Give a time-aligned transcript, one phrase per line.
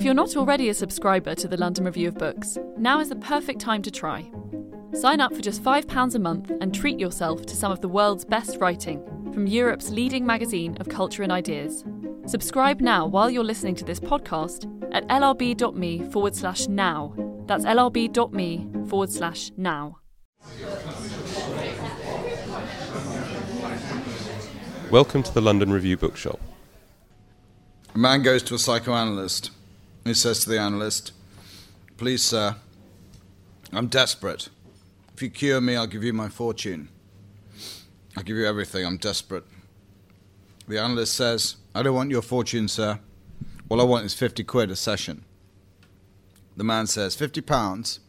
[0.00, 3.16] If you're not already a subscriber to the London Review of Books, now is the
[3.16, 4.24] perfect time to try.
[4.94, 8.24] Sign up for just £5 a month and treat yourself to some of the world's
[8.24, 11.84] best writing from Europe's leading magazine of culture and ideas.
[12.24, 14.64] Subscribe now while you're listening to this podcast
[14.94, 17.12] at lrb.me forward slash now.
[17.44, 19.98] That's lrb.me forward slash now.
[24.90, 26.40] Welcome to the London Review Bookshop.
[27.94, 29.50] A man goes to a psychoanalyst.
[30.04, 31.12] He says to the analyst,
[31.96, 32.56] Please, sir,
[33.72, 34.48] I'm desperate.
[35.14, 36.88] If you cure me, I'll give you my fortune.
[38.16, 38.86] I'll give you everything.
[38.86, 39.44] I'm desperate.
[40.66, 43.00] The analyst says, I don't want your fortune, sir.
[43.68, 45.24] All I want is 50 quid a session.
[46.56, 48.00] The man says, 50 pounds?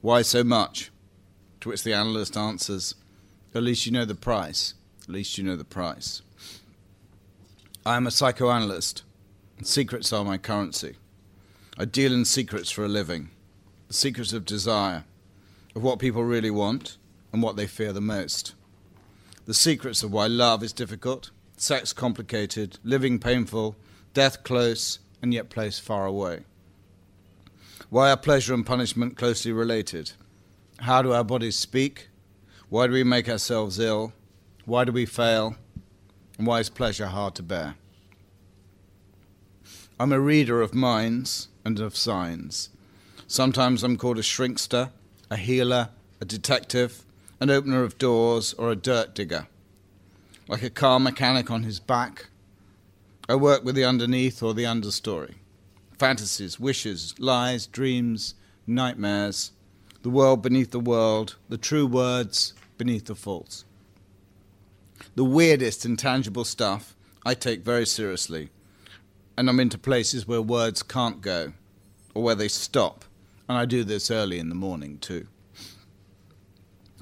[0.00, 0.90] Why so much?
[1.60, 2.94] To which the analyst answers,
[3.54, 4.74] At least you know the price.
[5.02, 6.22] At least you know the price.
[7.84, 9.02] I am a psychoanalyst,
[9.58, 10.96] and secrets are my currency.
[11.78, 13.28] I deal in secrets for a living
[13.88, 15.04] the secrets of desire,
[15.74, 16.96] of what people really want
[17.32, 18.54] and what they fear the most.
[19.44, 23.76] The secrets of why love is difficult, sex complicated, living painful,
[24.14, 26.44] death close, and yet place far away.
[27.90, 30.12] Why are pleasure and punishment closely related?
[30.78, 32.08] How do our bodies speak?
[32.70, 34.14] Why do we make ourselves ill?
[34.64, 35.56] Why do we fail?
[36.38, 37.76] And why is pleasure hard to bear?
[40.00, 42.70] I'm a reader of minds and of signs.
[43.26, 44.90] Sometimes I'm called a shrinkster,
[45.30, 47.04] a healer, a detective,
[47.40, 49.48] an opener of doors, or a dirt digger.
[50.48, 52.26] Like a car mechanic on his back,
[53.28, 55.34] I work with the underneath or the understory.
[55.98, 58.34] Fantasies, wishes, lies, dreams,
[58.66, 59.50] nightmares,
[60.02, 63.64] the world beneath the world, the true words beneath the false
[65.14, 66.94] the weirdest intangible stuff
[67.24, 68.50] I take very seriously.
[69.36, 71.52] And I'm into places where words can't go
[72.14, 73.04] or where they stop.
[73.48, 75.26] And I do this early in the morning too.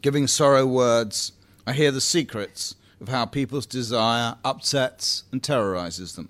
[0.02, 1.32] Giving sorrow words,
[1.66, 6.28] I hear the secrets of how people's desire upsets and terrorizes them.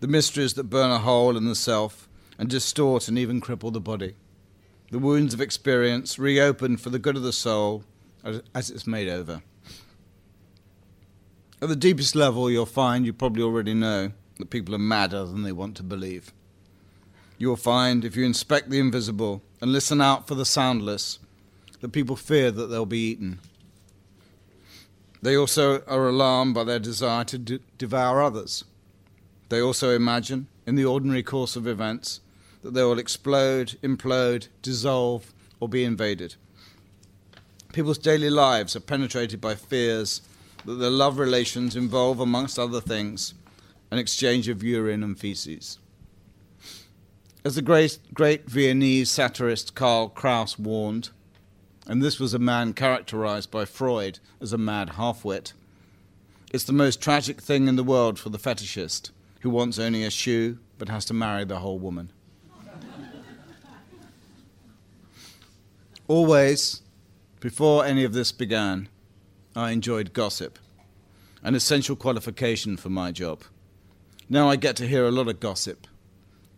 [0.00, 2.08] The mysteries that burn a hole in the self
[2.38, 4.14] and distort and even cripple the body.
[4.90, 7.84] The wounds of experience reopened for the good of the soul
[8.22, 9.42] as it's made over.
[11.60, 15.42] At the deepest level, you'll find, you probably already know, that people are madder than
[15.42, 16.32] they want to believe.
[17.38, 21.18] You will find, if you inspect the invisible and listen out for the soundless,
[21.80, 23.40] that people fear that they'll be eaten.
[25.20, 28.64] They also are alarmed by their desire to de- devour others.
[29.48, 32.20] They also imagine, in the ordinary course of events,
[32.62, 36.36] that they will explode, implode, dissolve, or be invaded.
[37.72, 40.22] People's daily lives are penetrated by fears
[40.64, 43.34] that their love relations involve, amongst other things,
[43.94, 45.78] an exchange of urine and feces.
[47.44, 51.10] As the great, great Viennese satirist Karl Kraus warned,
[51.86, 55.52] and this was a man characterized by Freud as a mad half-wit,
[56.52, 59.12] it's the most tragic thing in the world for the fetishist
[59.42, 62.10] who wants only a shoe but has to marry the whole woman.
[66.08, 66.82] Always,
[67.38, 68.88] before any of this began,
[69.54, 70.58] I enjoyed gossip,
[71.44, 73.44] an essential qualification for my job.
[74.28, 75.86] Now I get to hear a lot of gossip.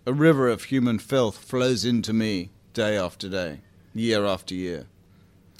[0.06, 3.60] A river of human filth flows into me day after day,
[3.94, 4.86] year after year.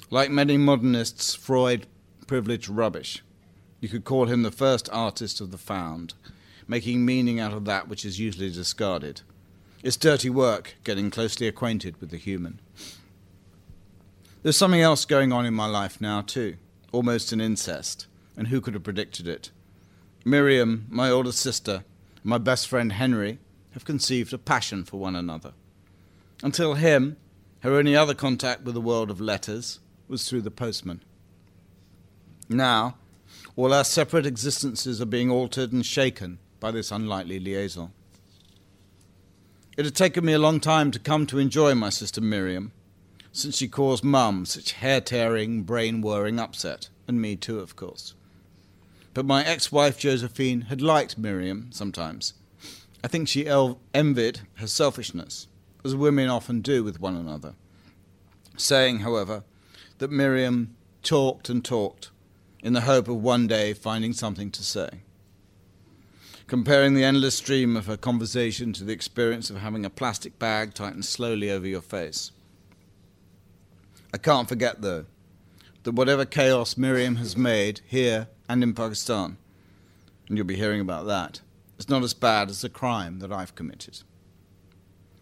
[0.09, 1.85] Like many modernists, Freud
[2.27, 3.23] privileged rubbish.
[3.81, 6.13] You could call him the first artist of the found,
[6.67, 9.21] making meaning out of that which is usually discarded.
[9.83, 12.59] It's dirty work getting closely acquainted with the human.
[14.43, 16.57] There's something else going on in my life now, too
[16.91, 19.51] almost an incest, and who could have predicted it?
[20.25, 21.83] Miriam, my older sister,
[22.27, 23.39] my best friend Henry
[23.71, 25.53] have conceived a passion for one another.
[26.43, 27.15] Until him,
[27.61, 29.79] her only other contact with the world of letters
[30.09, 31.01] was through the postman.
[32.49, 32.97] Now,
[33.55, 37.93] all our separate existences are being altered and shaken by this unlikely liaison.
[39.77, 42.73] It had taken me a long time to come to enjoy my sister Miriam,
[43.31, 48.15] since she caused Mum such hair tearing, brain whirring upset, and me too, of course.
[49.17, 52.35] But my ex wife Josephine had liked Miriam sometimes.
[53.03, 55.47] I think she envied her selfishness,
[55.83, 57.55] as women often do with one another,
[58.57, 59.43] saying, however,
[59.97, 62.11] that Miriam talked and talked
[62.61, 65.01] in the hope of one day finding something to say.
[66.45, 70.75] Comparing the endless stream of her conversation to the experience of having a plastic bag
[70.75, 72.31] tightened slowly over your face.
[74.13, 75.05] I can't forget, though,
[75.87, 79.37] that whatever chaos Miriam has made here and in Pakistan,
[80.27, 81.39] and you'll be hearing about that,
[81.79, 84.01] is not as bad as the crime that I've committed.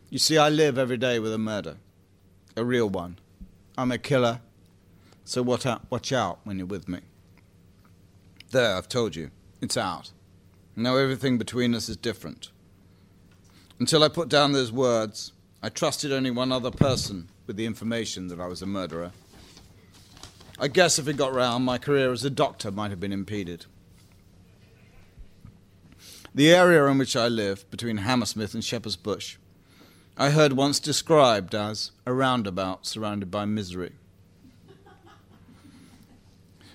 [0.10, 1.78] You see, I live every day with a murder,
[2.58, 3.20] a real one.
[3.78, 4.40] I'm a killer,
[5.24, 7.02] so watch out, when you're with me.
[8.50, 9.30] There, I've told you.
[9.62, 10.14] It's out.
[10.76, 12.50] Now everything between us is different.
[13.80, 15.32] Until I put down those words,
[15.62, 19.12] I trusted only one other person with the information that I was a murderer.
[20.58, 23.66] I guess if it got round, my career as a doctor might have been impeded.
[26.34, 29.38] The area in which I live, between Hammersmith and Shepherd's Bush,
[30.18, 33.94] I heard once described as a roundabout surrounded by misery.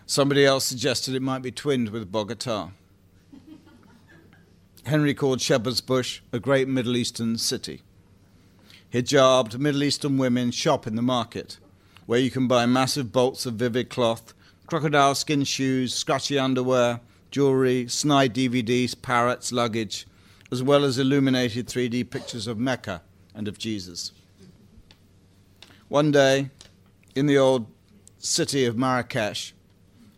[0.05, 2.73] Somebody else suggested it might be twinned with Bogota.
[4.85, 7.83] Henry called Shepherd's Bush a great Middle Eastern city.
[8.93, 11.59] Hijabbed Middle Eastern women shop in the market,
[12.11, 14.35] where you can buy massive bolts of vivid cloth,
[14.67, 16.99] crocodile skin shoes, scratchy underwear,
[17.31, 20.09] jewelry, snide DVDs, parrots, luggage,
[20.51, 23.01] as well as illuminated 3D pictures of Mecca
[23.33, 24.11] and of Jesus.
[25.89, 26.51] One day,
[27.15, 27.67] in the old
[28.19, 29.55] city of Marrakesh,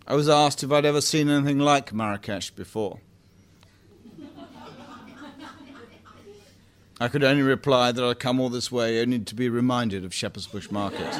[0.06, 3.00] I was asked if I'd ever seen anything like Marrakesh before.
[6.98, 10.14] I could only reply that I'd come all this way only to be reminded of
[10.14, 11.12] Shepherd's Bush Market.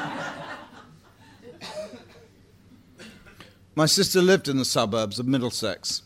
[3.75, 6.03] My sister lived in the suburbs of Middlesex,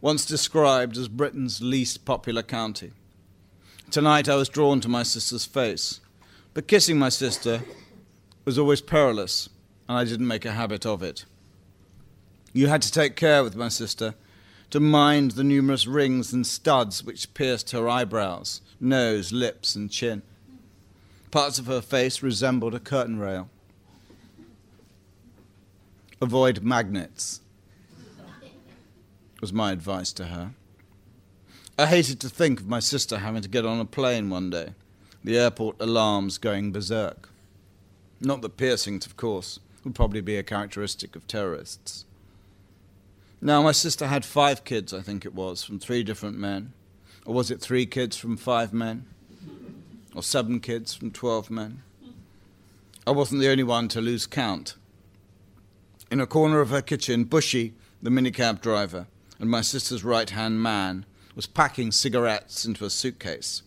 [0.00, 2.90] once described as Britain's least popular county.
[3.92, 6.00] Tonight I was drawn to my sister's face,
[6.52, 7.62] but kissing my sister
[8.44, 9.48] was always perilous,
[9.88, 11.26] and I didn't make a habit of it.
[12.52, 14.16] You had to take care with my sister
[14.70, 20.22] to mind the numerous rings and studs which pierced her eyebrows, nose, lips, and chin.
[21.30, 23.48] Parts of her face resembled a curtain rail.
[26.20, 27.40] Avoid magnets,
[29.40, 30.52] was my advice to her.
[31.78, 34.72] I hated to think of my sister having to get on a plane one day,
[35.22, 37.28] the airport alarms going berserk.
[38.18, 42.06] Not that piercings, of course, would probably be a characteristic of terrorists.
[43.42, 46.72] Now, my sister had five kids, I think it was, from three different men.
[47.26, 49.04] Or was it three kids from five men?
[50.14, 51.82] Or seven kids from twelve men?
[53.06, 54.76] I wasn't the only one to lose count.
[56.08, 59.08] In a corner of her kitchen, Bushy, the minicab driver,
[59.40, 61.04] and my sister's right hand man,
[61.34, 63.62] was packing cigarettes into a suitcase.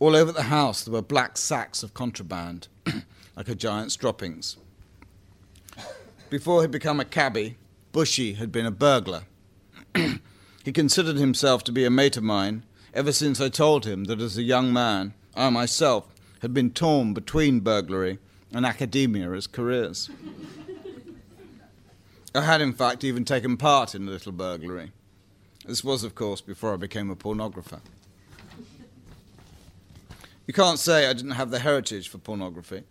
[0.00, 2.66] All over the house there were black sacks of contraband,
[3.36, 4.56] like a giant's droppings.
[6.28, 7.56] Before he'd become a cabbie,
[7.92, 9.22] Bushy had been a burglar.
[10.64, 14.20] he considered himself to be a mate of mine ever since I told him that
[14.20, 16.08] as a young man, I myself
[16.40, 18.18] had been torn between burglary
[18.52, 20.10] and academia as careers.
[22.34, 24.90] I had, in fact, even taken part in a little burglary.
[25.66, 27.80] This was, of course, before I became a pornographer.
[30.46, 32.82] You can't say I didn't have the heritage for pornography.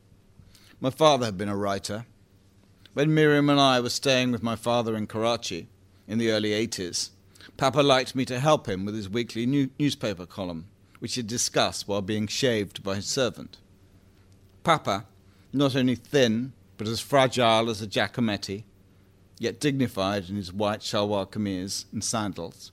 [0.80, 2.06] My father had been a writer.
[2.94, 5.68] When Miriam and I were staying with my father in Karachi
[6.08, 7.10] in the early 80s,
[7.58, 10.68] Papa liked me to help him with his weekly new- newspaper column,
[11.00, 13.58] which he'd discuss while being shaved by his servant.
[14.64, 15.06] Papa,
[15.52, 18.64] not only thin, but as fragile as a Giacometti,
[19.40, 22.72] yet dignified in his white shalwar kameez and sandals.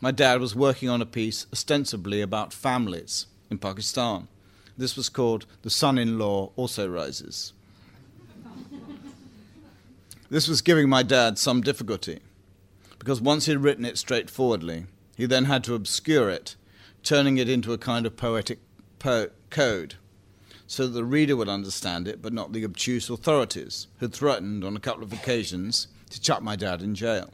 [0.00, 4.28] My dad was working on a piece ostensibly about families in Pakistan.
[4.76, 7.52] This was called The Son in Law Also Rises.
[10.28, 12.20] this was giving my dad some difficulty,
[12.98, 16.56] because once he'd written it straightforwardly, he then had to obscure it,
[17.02, 18.58] turning it into a kind of poetic
[18.98, 19.94] po- code
[20.66, 24.76] so that the reader would understand it, but not the obtuse authorities who threatened on
[24.76, 27.30] a couple of occasions to chuck my dad in jail.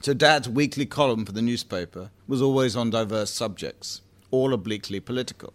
[0.00, 4.00] So, Dad's weekly column for the newspaper was always on diverse subjects,
[4.32, 5.52] all obliquely political.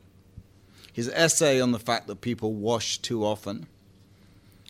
[0.94, 3.68] His essay on the fact that people wash too often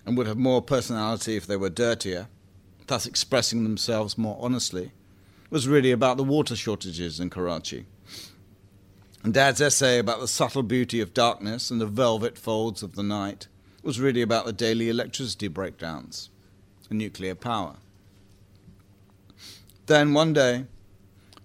[0.06, 2.28] and would have more personality if they were dirtier,
[2.88, 4.92] thus expressing themselves more honestly,
[5.52, 7.86] was really about the water shortages in Karachi.
[9.24, 13.04] And Dad's essay about the subtle beauty of darkness and the velvet folds of the
[13.04, 13.48] night
[13.84, 16.30] was really about the daily electricity breakdowns
[16.94, 17.76] nuclear power.
[19.88, 20.66] Then one day,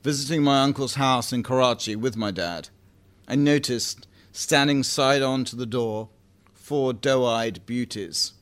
[0.03, 2.69] visiting my uncle's house in Karachi with my dad,
[3.29, 6.09] I noticed, standing side on to the door,
[6.53, 8.33] four doe eyed beauties.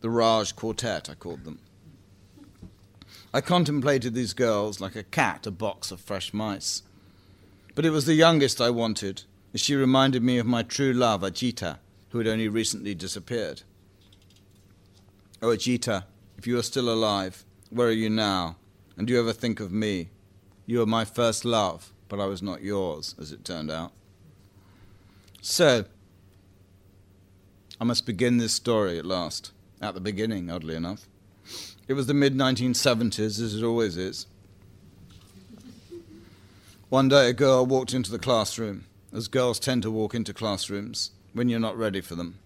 [0.00, 1.58] The Raj Quartet, I called them.
[3.34, 6.82] I contemplated these girls like a cat a box of fresh mice.
[7.74, 11.22] But it was the youngest I wanted, as she reminded me of my true love,
[11.22, 11.78] Ajita,
[12.10, 13.62] who had only recently disappeared.
[15.40, 16.04] Oh, Ajita,
[16.36, 18.56] if you are still alive, where are you now?
[18.96, 20.08] And do you ever think of me?
[20.66, 23.92] You were my first love, but I was not yours, as it turned out.
[25.40, 25.84] So,
[27.80, 31.06] I must begin this story at last, at the beginning, oddly enough.
[31.86, 34.26] It was the mid 1970s, as it always is.
[36.88, 41.12] One day, a girl walked into the classroom, as girls tend to walk into classrooms
[41.32, 42.40] when you're not ready for them.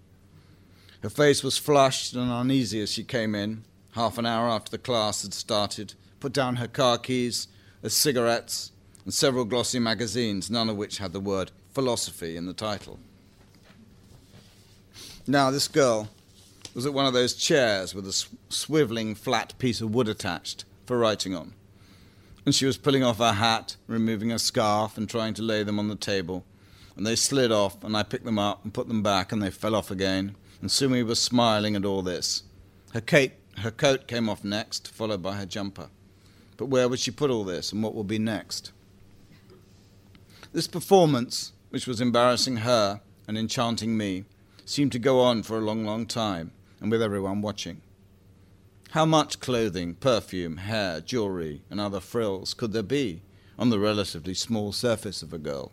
[1.03, 4.79] Her face was flushed and uneasy as she came in, half an hour after the
[4.79, 7.49] class had started, put down her car keys,
[7.83, 8.71] her cigarettes,
[9.05, 13.01] and several glossy magazines, none of which had the word philosophy in the title.
[15.27, 16.09] Now, this girl
[16.73, 20.65] was at one of those chairs with a sw- swiveling flat piece of wood attached
[20.87, 21.53] for writing on.
[22.47, 25.79] And she was pulling off her hat, removing her scarf, and trying to lay them
[25.79, 26.45] on the table.
[26.97, 29.51] And they slid off, and I picked them up and put them back, and they
[29.51, 30.37] fell off again.
[30.63, 32.45] And Sumi was smiling at all this.
[32.95, 35.89] Her, cape, her coat came off next, followed by her jumper.
[36.57, 38.71] But where would she put all this, and what would be next?
[40.53, 44.25] This performance, which was embarrassing her and enchanting me,
[44.65, 47.83] seemed to go on for a long, long time, and with everyone watching.
[48.91, 53.23] How much clothing, perfume, hair, jewelry, and other frills could there be
[53.59, 55.73] on the relatively small surface of a girl?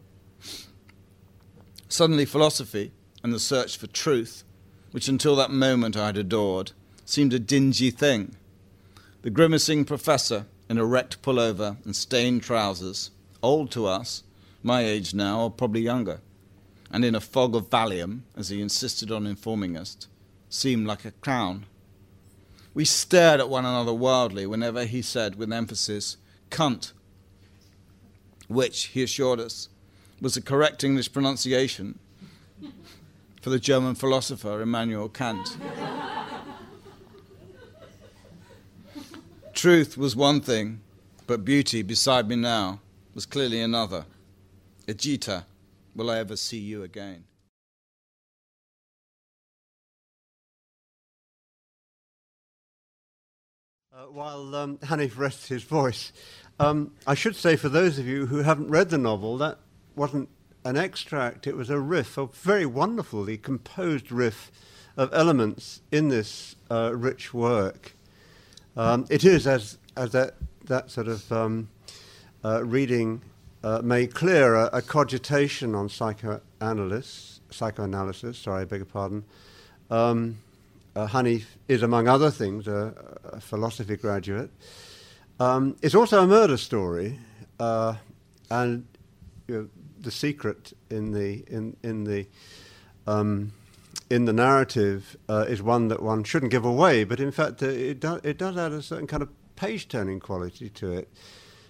[1.89, 2.91] Suddenly, philosophy
[3.21, 4.43] and the search for truth,
[4.91, 6.71] which until that moment I had adored,
[7.05, 8.35] seemed a dingy thing.
[9.21, 14.23] The grimacing professor in a wrecked pullover and stained trousers, old to us,
[14.63, 16.21] my age now, or probably younger,
[16.91, 20.07] and in a fog of Valium, as he insisted on informing us,
[20.49, 21.65] seemed like a clown.
[22.73, 26.17] We stared at one another wildly whenever he said, with emphasis,
[26.49, 26.93] cunt,
[28.47, 29.69] which, he assured us,
[30.21, 31.99] was the correct English pronunciation
[33.41, 35.57] for the German philosopher Immanuel Kant.
[39.53, 40.81] Truth was one thing,
[41.27, 42.79] but beauty beside me now
[43.13, 44.05] was clearly another.
[44.87, 45.43] Ajita,
[45.95, 47.25] will I ever see you again?
[53.93, 56.13] Uh, while um, Hanif rests his voice,
[56.59, 59.59] um, I should say for those of you who haven't read the novel, that
[59.95, 60.29] wasn't
[60.63, 64.51] an extract, it was a riff, a very wonderfully composed riff
[64.97, 67.93] of elements in this uh, rich work.
[68.75, 70.35] Um, it is, as, as that,
[70.65, 71.69] that sort of um,
[72.43, 73.21] uh, reading
[73.63, 79.23] uh, made clear, a, a, cogitation on psychoanalysis, psychoanalysis, sorry, I beg your pardon.
[79.89, 80.37] Um,
[80.95, 82.93] uh, Hanif is, among other things, a,
[83.25, 84.49] a philosophy graduate.
[85.39, 87.19] Um, it's also a murder story,
[87.59, 87.95] uh,
[88.51, 88.85] and
[89.47, 89.69] you know,
[90.01, 92.27] the secret in the in in the
[93.07, 93.51] um,
[94.09, 97.67] in the narrative uh, is one that one shouldn't give away, but in fact, uh,
[97.67, 101.09] it, do, it does add a certain kind of page-turning quality to it.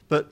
[0.07, 0.31] But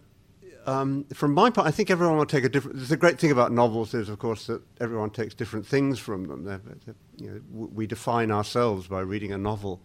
[0.65, 2.87] um, from my part, I think everyone will take a different.
[2.87, 6.43] The great thing about novels is, of course, that everyone takes different things from them.
[6.43, 9.81] They're, they're, you know, we define ourselves by reading a novel.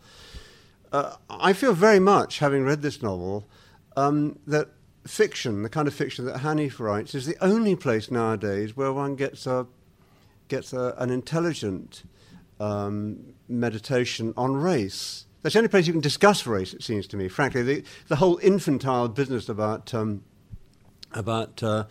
[0.91, 3.49] Uh, I feel very much, having read this novel,
[3.97, 4.69] um, that
[5.07, 9.17] fiction, the kind of fiction that Hanif writes, is the only place nowadays where one
[9.17, 9.67] gets a
[10.49, 12.03] gets a, an intelligent
[12.61, 15.27] um, meditation on race.
[15.43, 17.29] That's the only place you can discuss race, it seems to me.
[17.29, 20.23] Frankly, the, the whole infantile business about um,
[21.15, 21.85] about uh,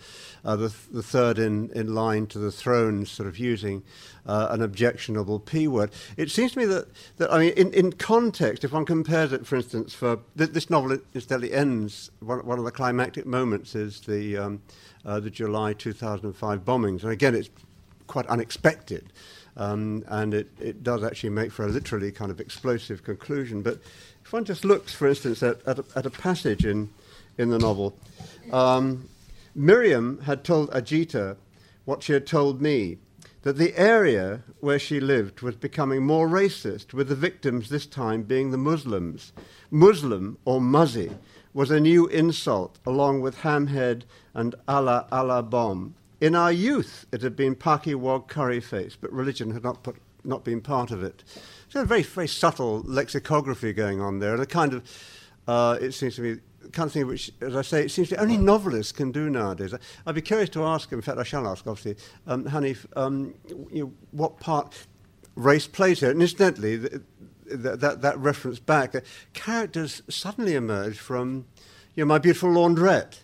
[0.43, 3.83] uh, the, th- the third in, in line to the throne, sort of using
[4.25, 5.91] uh, an objectionable P word.
[6.17, 6.87] It seems to me that,
[7.17, 10.69] that I mean, in, in context, if one compares it, for instance, for th- this
[10.69, 14.61] novel incidentally ends, one, one of the climactic moments is the, um,
[15.05, 17.03] uh, the July 2005 bombings.
[17.03, 17.49] And again, it's
[18.07, 19.11] quite unexpected.
[19.57, 23.61] Um, and it, it does actually make for a literally kind of explosive conclusion.
[23.61, 23.79] But
[24.23, 26.89] if one just looks, for instance, at, at, a, at a passage in,
[27.41, 27.97] in the novel,
[28.51, 29.09] um,
[29.55, 31.35] Miriam had told Ajita
[31.85, 32.97] what she had told me
[33.41, 38.21] that the area where she lived was becoming more racist, with the victims this time
[38.21, 39.33] being the Muslims.
[39.71, 41.11] Muslim, or Muzzy,
[41.53, 45.95] was a new insult, along with hamhead and Allah Allah bomb.
[46.21, 49.95] In our youth, it had been Paki Wog curry face, but religion had not, put,
[50.23, 51.23] not been part of it.
[51.69, 54.83] So very, very subtle lexicography going on there, and a kind of,
[55.47, 56.37] uh, it seems to me,
[56.71, 59.73] kind of thing which, as I say, it seems to only novelists can do nowadays.
[60.05, 61.95] I'd be curious to ask, in fact, I shall ask, obviously,
[62.27, 63.33] um, Hanif, um,
[63.71, 64.87] you know, what part
[65.35, 66.11] race plays here.
[66.11, 67.03] And incidentally, the,
[67.45, 69.01] the, that, that reference back, uh,
[69.33, 71.45] characters suddenly emerge from,
[71.95, 73.19] you know, my beautiful laundrette.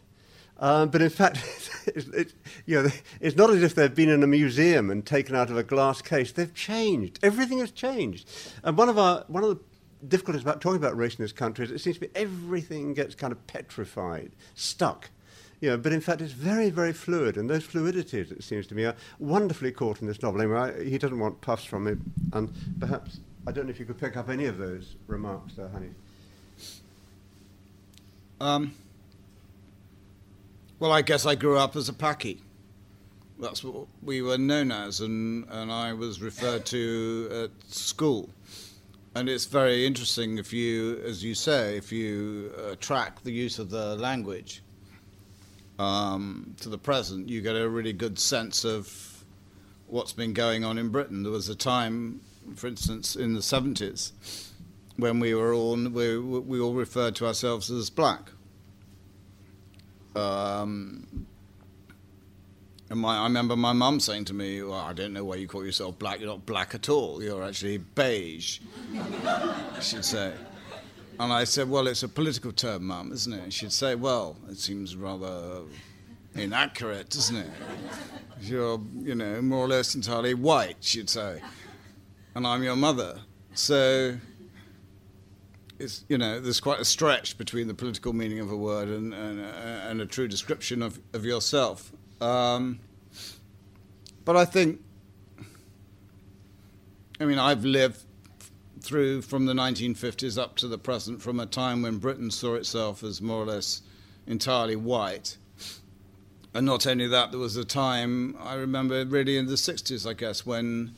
[0.60, 1.38] Um, but in fact,
[1.88, 2.34] it's, it,
[2.66, 2.90] you know,
[3.22, 6.02] it's not as if they've been in a museum and taken out of a glass
[6.02, 6.32] case.
[6.32, 7.20] They've changed.
[7.22, 8.30] Everything has changed.
[8.64, 9.60] And one of our one of the
[10.06, 13.16] difficulties about talking about race in this country is it seems to be everything gets
[13.16, 15.10] kind of petrified, stuck
[15.60, 18.76] You know, but in fact, it's very, very fluid, and those fluidities, it seems to
[18.76, 20.42] me, are wonderfully caught in this novel.
[20.42, 21.94] Anyway, I, he doesn't want puffs from me,
[22.34, 25.68] and perhaps I don't know if you could pick up any of those remarks, there,
[25.70, 25.94] Hanif.
[28.40, 28.76] Um,
[30.78, 32.38] well, I guess I grew up as a Paki.
[33.40, 38.30] That's what we were known as, and, and I was referred to at school.
[39.16, 43.58] And it's very interesting if you, as you say, if you uh, track the use
[43.58, 44.62] of the language
[45.80, 49.26] um, to the present, you get a really good sense of
[49.88, 51.24] what's been going on in Britain.
[51.24, 52.22] There was a time,
[52.56, 54.12] for instance, in the 70s,
[54.98, 58.32] when we were all we, we all referred to ourselves as black.
[60.16, 61.28] Um,
[62.90, 65.48] and my, I remember my mum saying to me, well, I don't know why you
[65.48, 66.20] call yourself black.
[66.20, 67.22] You're not black at all.
[67.22, 68.60] You're actually beige,
[69.82, 70.34] she'd say.
[71.20, 73.44] And I said, well, it's a political term, mum, isn't it?
[73.44, 75.64] And she'd say, well, it seems rather
[76.36, 77.50] inaccurate, doesn't it?
[78.42, 81.42] You're, you know, more or less entirely white, she'd say.
[82.36, 83.20] And I'm your mother.
[83.54, 84.18] So
[85.80, 89.14] it's, you know, there's quite a stretch between the political meaning of a word and,
[89.14, 91.92] and, and a true description of, of yourself.
[92.22, 92.80] Um,
[94.26, 94.82] but I think,
[97.20, 98.02] I mean, I've lived
[98.82, 103.04] through from the 1950s up to the present, from a time when Britain saw itself
[103.04, 103.82] as more or less
[104.26, 105.38] entirely white.
[106.54, 110.14] And not only that, there was a time, I remember really in the 60s, I
[110.14, 110.96] guess, when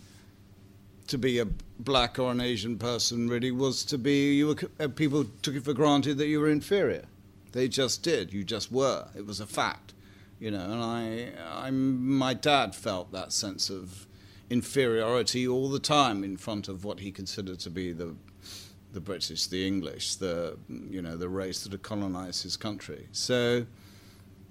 [1.08, 1.48] to be a
[1.80, 5.64] black or an Asian person really was to be, you were, uh, people took it
[5.64, 7.06] for granted that you were inferior.
[7.52, 8.32] They just did.
[8.32, 9.08] You just were.
[9.16, 9.94] It was a fact
[10.40, 11.32] you know, and I,
[11.68, 14.08] I'm, my dad felt that sense of
[14.50, 18.16] inferiority all the time in front of what he considered to be the,
[18.94, 20.58] the British, the English, the,
[20.90, 23.08] you know, the race that had colonized his country.
[23.12, 23.66] So,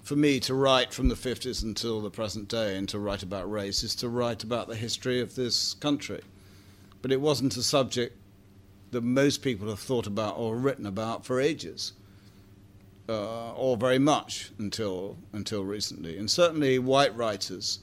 [0.04, 3.50] for me to write from the 50s until the present day and to write about
[3.50, 6.22] race is to write about the history of this country.
[7.03, 8.16] But it wasn't a subject
[8.90, 11.92] that most people have thought about or written about for ages
[13.09, 16.18] uh, or very much until until recently.
[16.18, 17.81] And certainly, white writers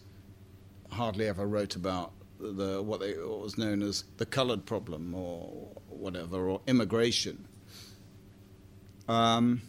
[0.91, 5.67] hardly ever wrote about the what, they, what was known as the coloured problem or
[5.89, 7.47] whatever, or immigration.
[9.07, 9.61] Um,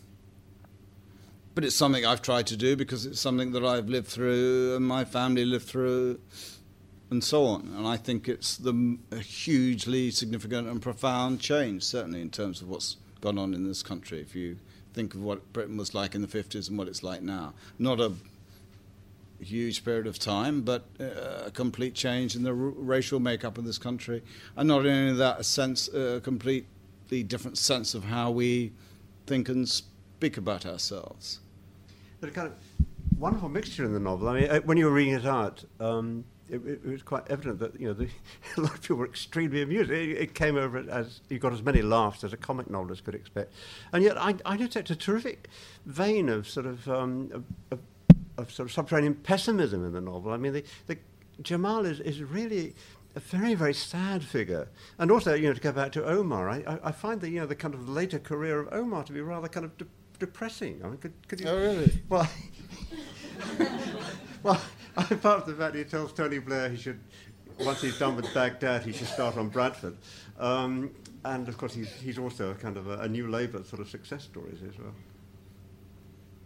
[1.54, 4.86] but it's something I've tried to do because it's something that I've lived through and
[4.86, 6.20] my family lived through,
[7.10, 7.72] and so on.
[7.76, 12.68] And I think it's the, a hugely significant and profound change, certainly in terms of
[12.68, 14.20] what's gone on in this country.
[14.20, 14.58] If you
[14.96, 17.52] think of what Britain was like in the 50s and what it's like now.
[17.78, 18.12] Not a
[19.38, 23.64] huge period of time, but uh, a complete change in the r- racial makeup of
[23.64, 24.22] this country.
[24.56, 28.72] And not only that, a sense, a completely different sense of how we
[29.26, 31.40] think and speak about ourselves.
[32.20, 32.54] But a kind of
[33.18, 34.30] wonderful mixture in the novel.
[34.30, 37.58] I mean, uh, when you were reading it out, um, it, it, was quite evident
[37.60, 38.08] that you know the,
[38.56, 39.90] a lot of people were extremely amused.
[39.90, 43.14] It, it, came over as you got as many laughs as a comic novelist could
[43.14, 43.52] expect,
[43.92, 45.48] and yet I, I detect a terrific
[45.86, 47.80] vein of sort of, um, of, of,
[48.38, 50.32] of, sort of subterranean pessimism in the novel.
[50.32, 50.98] I mean, the, the
[51.42, 52.74] Jamal is, is really
[53.14, 54.68] a very, very sad figure.
[54.98, 57.40] And also, you know, to go back to Omar, I, I, I find the, you
[57.40, 59.86] know, the kind of later career of Omar to be rather kind of de-
[60.18, 60.80] depressing.
[60.84, 61.48] I mean, could, could you...
[61.48, 61.92] Oh, really?
[62.08, 62.28] Well,
[64.46, 64.60] well,
[64.96, 67.00] apart from the fact he tells Tony Blair he should,
[67.60, 69.96] once he's done with Baghdad, he should start on Bradford.
[70.38, 70.92] Um,
[71.24, 73.88] and of course, he's, he's also a kind of a, a new Labour sort of
[73.88, 74.94] success story as well.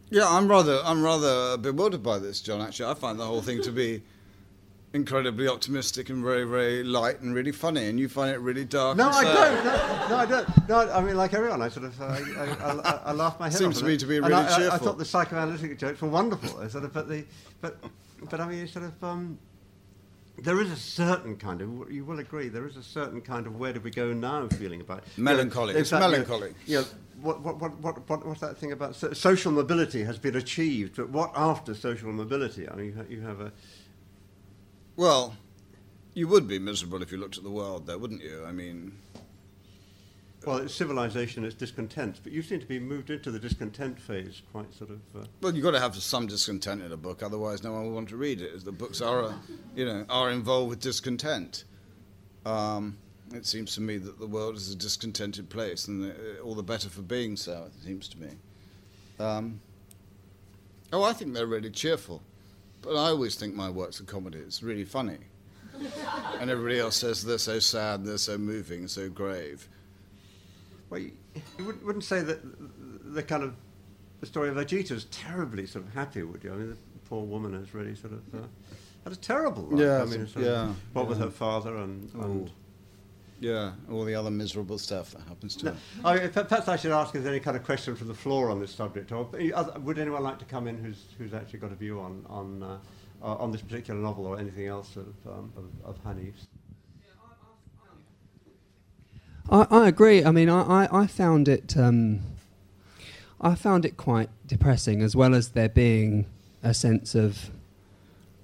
[0.09, 2.61] Yeah, I'm rather, I'm rather bewildered by this, John.
[2.61, 4.03] Actually, I find the whole thing to be
[4.93, 8.97] incredibly optimistic and very, very light and really funny, and you find it really dark.
[8.97, 9.65] No, I don't.
[9.65, 10.69] No, no, I don't.
[10.69, 13.49] No, I mean, like everyone, I sort of, uh, I, I, I, I laugh my
[13.49, 13.83] head Seems off.
[13.83, 16.61] to me to be and really I, I, I thought the psychoanalytic jokes were wonderful.
[16.61, 17.25] I Sort of, but the,
[17.61, 17.79] but,
[18.29, 19.39] but I mean, sort of, um,
[20.39, 23.61] there is a certain kind of, you will agree, there is a certain kind of
[23.61, 25.05] where do we go now feeling about it.
[25.17, 25.75] You know, Melancholy.
[25.75, 26.55] It's melancholy.
[26.67, 26.85] You know,
[27.21, 30.97] what, what, what, what, what, what's that thing about so, social mobility has been achieved,
[30.97, 32.69] but what after social mobility?
[32.69, 33.53] I mean, you have, you have a,
[34.97, 35.37] Well,
[36.15, 38.45] you would be miserable if you looked at the world, though, wouldn't you?
[38.45, 38.99] I mean,
[40.47, 44.41] well, it's civilization, it's discontent, but you seem to be moved into the discontent phase
[44.53, 45.01] quite sort of.
[45.15, 47.93] Uh, well, you've got to have some discontent in a book, otherwise no one will
[47.93, 48.53] want to read it.
[48.55, 49.33] As the books are, uh,
[49.77, 51.65] you know, are involved with discontent.
[52.47, 52.97] Um,
[53.35, 56.63] it seems to me that the world is a discontented place, and uh, all the
[56.63, 57.67] better for being so.
[57.67, 58.31] It seems to me.
[59.19, 59.61] Um,
[60.91, 62.23] oh, I think they're really cheerful,
[62.83, 64.39] but I always think my works a comedy.
[64.39, 65.19] It's really funny,
[66.41, 69.69] and everybody else says they're so sad, they're so moving, so grave.
[70.89, 71.13] Well, you,
[71.59, 72.41] you wouldn't, wouldn't say that
[73.15, 73.55] the kind of
[74.21, 76.53] the story of Ajita is terribly sort of happy, would you?
[76.53, 76.77] I mean, the
[77.09, 78.47] poor woman has really sort of uh,
[79.05, 79.81] had a terrible life.
[79.81, 82.13] Yeah, I mean, it's- sort of yeah, What with her father and.
[82.15, 82.51] and.
[83.41, 85.79] Yeah, all the other miserable stuff that happens to No, her.
[86.05, 88.51] I mean, perhaps I should ask if there's any kind of question from the floor
[88.51, 91.73] on this subject, or uh, would anyone like to come in who's, who's actually got
[91.73, 92.79] a view on on, uh,
[93.23, 96.49] uh, on this particular novel or anything else of, um, of, of Hanif's?
[99.49, 100.23] I, I agree.
[100.23, 101.77] I mean, I, I, I found it.
[101.79, 102.21] Um,
[103.41, 106.27] I found it quite depressing, as well as there being
[106.63, 107.51] a sense of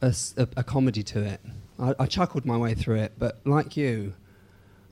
[0.00, 1.40] a comedy to it.
[1.78, 4.14] I, I chuckled my way through it, but like you,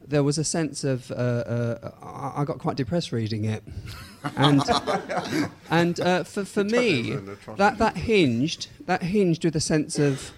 [0.07, 1.11] there was a sense of.
[1.11, 3.63] Uh, uh, I, got quite depressed reading it,
[4.37, 4.63] and
[5.71, 7.17] and uh, for for me,
[7.57, 10.33] that that hinged that hinged with a sense of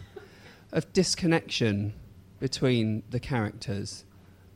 [0.73, 1.95] of disconnection
[2.39, 4.05] between the characters.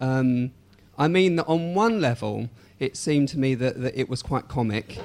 [0.01, 0.53] Um,
[0.99, 4.49] I mean that on one level, it seemed to me that, that it was quite
[4.49, 4.99] comic,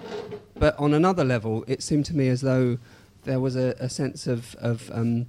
[0.56, 2.78] but on another level, it seemed to me as though
[3.24, 5.28] there was a, a sense of of, um,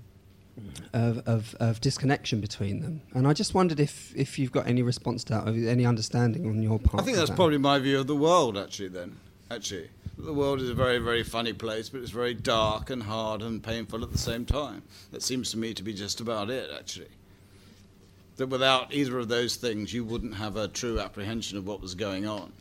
[0.93, 3.03] of, of of disconnection between them.
[3.15, 6.47] And I just wondered if, if you've got any response to that, or any understanding
[6.47, 7.03] on your part.
[7.03, 7.37] I think that's that.
[7.37, 9.17] probably my view of the world, actually, then.
[9.51, 9.91] Actually.
[10.19, 13.63] The world is a very, very funny place, but it's very dark and hard and
[13.63, 14.83] painful at the same time.
[15.13, 17.09] That seems to me to be just about it, actually.
[18.37, 21.95] That without either of those things, you wouldn't have a true apprehension of what was
[21.95, 22.53] going on.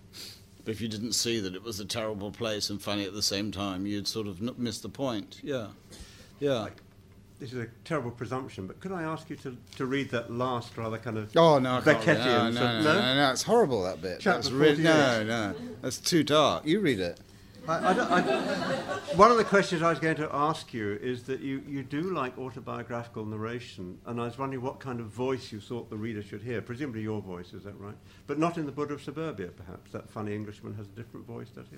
[0.66, 3.22] But if you didn't see that it was a terrible place and funny at the
[3.22, 5.40] same time, you'd sort of n- miss the point.
[5.44, 5.68] Yeah.
[6.40, 6.68] Yeah.
[7.40, 10.78] This is a terrible presumption, but could I ask you to, to read that last
[10.78, 12.94] rather kind of Oh no, I can't read- no, no, no, no?
[12.94, 14.20] no, no, it's horrible that bit.
[14.22, 15.28] Chapter That's really, no, 48.
[15.28, 16.66] no, that's too dark.
[16.66, 17.20] You read it.
[17.68, 18.22] I, I don't- I-
[19.16, 22.02] one of the questions I was going to ask you is that you, you do
[22.14, 26.22] like autobiographical narration, and I was wondering what kind of voice you thought the reader
[26.24, 26.62] should hear.
[26.62, 27.96] Presumably your voice, is that right?
[28.28, 29.92] But not in the Buddha of Suburbia, perhaps.
[29.92, 31.78] That funny Englishman has a different voice, does he?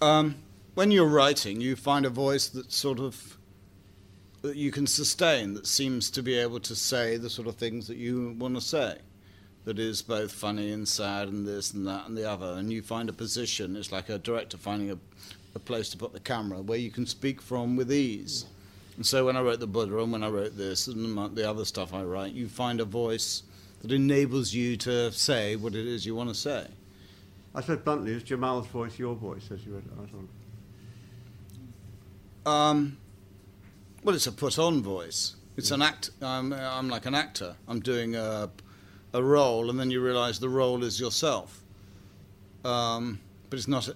[0.00, 0.36] Um,
[0.78, 3.36] when you're writing, you find a voice that sort of
[4.42, 7.88] that you can sustain, that seems to be able to say the sort of things
[7.88, 8.96] that you want to say.
[9.64, 12.52] That is both funny and sad and this and that and the other.
[12.52, 13.74] And you find a position.
[13.74, 14.98] It's like a director finding a,
[15.56, 18.44] a place to put the camera where you can speak from with ease.
[18.94, 21.50] And so when I wrote the Buddha and when I wrote this and the the
[21.50, 23.42] other stuff I write, you find a voice
[23.82, 26.68] that enables you to say what it is you want to say.
[27.52, 30.37] I said bluntly, is Jamal's voice your voice as you read it?
[32.48, 32.96] Um,
[34.02, 35.36] well, it's a put-on voice.
[35.56, 36.10] It's an act.
[36.22, 37.56] I'm, I'm like an actor.
[37.66, 38.48] I'm doing a,
[39.12, 41.62] a role, and then you realise the role is yourself.
[42.64, 43.88] Um, but it's not.
[43.88, 43.92] Uh,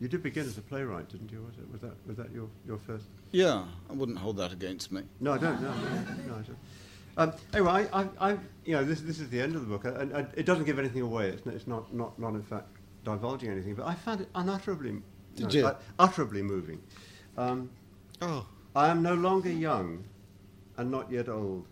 [0.00, 1.42] You did begin as a playwright, didn't you?
[1.42, 1.72] Was, it?
[1.72, 3.06] was that was that your, your first?
[3.30, 5.02] yeah, I wouldn't hold that against me.
[5.20, 5.60] No, I don't.
[5.62, 6.58] No, no, I don't.
[7.16, 8.30] Um, anyway, I, I, I,
[8.64, 10.78] you know, this, this is the end of the book, and, and it doesn't give
[10.78, 11.28] anything away.
[11.30, 12.68] It's, not, it's not, not, not in fact
[13.04, 13.74] divulging anything.
[13.74, 15.02] But I found it unutterably,
[15.38, 15.66] no, you?
[15.66, 16.80] uh, utterably moving.
[17.38, 17.70] Um,
[18.20, 20.02] Oh, I am no longer young,
[20.76, 21.66] and not yet old.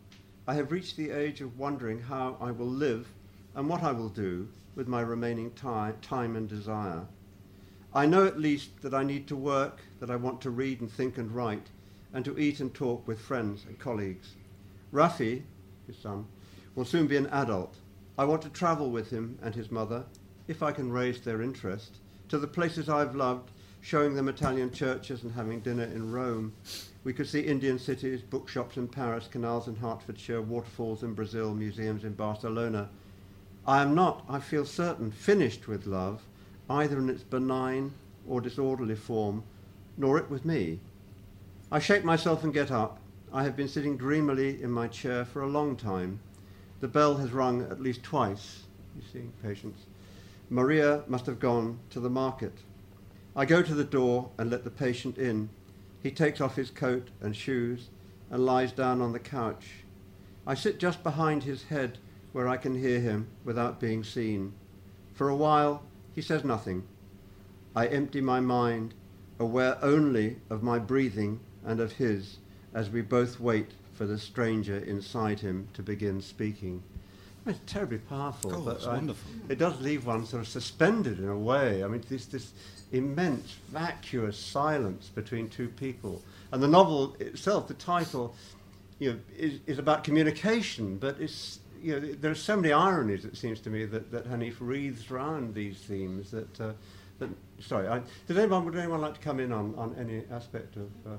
[0.46, 3.08] I have reached the age of wondering how I will live,
[3.52, 7.02] and what I will do with my remaining ti- time and desire.
[7.92, 10.92] I know at least that I need to work, that I want to read and
[10.92, 11.66] think and write,
[12.14, 14.34] and to eat and talk with friends and colleagues.
[14.92, 15.42] Rafi,
[15.88, 16.26] his son,
[16.76, 17.74] will soon be an adult.
[18.16, 20.04] I want to travel with him and his mother,
[20.46, 21.96] if I can raise their interest,
[22.28, 23.50] to the places I've loved,
[23.86, 26.52] showing them Italian churches and having dinner in Rome.
[27.04, 32.02] We could see Indian cities, bookshops in Paris, canals in Hertfordshire, waterfalls in Brazil, museums
[32.02, 32.88] in Barcelona.
[33.64, 36.20] I am not, I feel certain, finished with love,
[36.68, 37.92] either in its benign
[38.28, 39.44] or disorderly form,
[39.96, 40.80] nor it with me.
[41.70, 42.98] I shake myself and get up.
[43.32, 46.18] I have been sitting dreamily in my chair for a long time.
[46.80, 48.64] The bell has rung at least twice.
[48.96, 49.78] You see, patience.
[50.50, 52.52] Maria must have gone to the market.
[53.38, 55.50] I go to the door and let the patient in.
[56.02, 57.90] He takes off his coat and shoes
[58.30, 59.84] and lies down on the couch.
[60.46, 61.98] I sit just behind his head
[62.32, 64.54] where I can hear him without being seen.
[65.12, 65.82] For a while,
[66.14, 66.84] he says nothing.
[67.74, 68.94] I empty my mind,
[69.38, 72.38] aware only of my breathing and of his,
[72.72, 76.82] as we both wait for the stranger inside him to begin speaking.
[77.46, 78.52] It's terribly powerful.
[78.54, 79.30] Oh, but it's I- wonderful.
[79.48, 81.84] It does leave one sort of suspended in a way.
[81.84, 82.52] I mean, this this
[82.92, 88.34] immense vacuous silence between two people, and the novel itself, the title,
[88.98, 93.24] you know, is, is about communication, but it's you know, there are so many ironies.
[93.24, 96.32] It seems to me that that Hanif wreathes around these themes.
[96.32, 96.72] That uh,
[97.20, 97.28] that
[97.60, 100.90] sorry, I, does anyone would anyone like to come in on, on any aspect of?
[101.06, 101.16] Uh,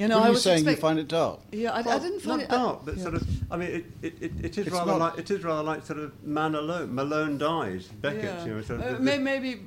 [0.00, 0.66] You know, what are I you was saying?
[0.66, 1.40] You find it dark?
[1.52, 3.02] Yeah, I, I didn't find not it dark, but yeah.
[3.02, 3.28] sort of.
[3.52, 5.84] I mean, it, it, it, it is It's rather not- like it is rather like
[5.84, 6.94] sort of Man Alone.
[6.94, 7.86] Malone dies.
[8.00, 8.44] Beckett, Yeah.
[8.46, 8.62] you know.
[8.62, 9.60] Sort of Uh, the- may, maybe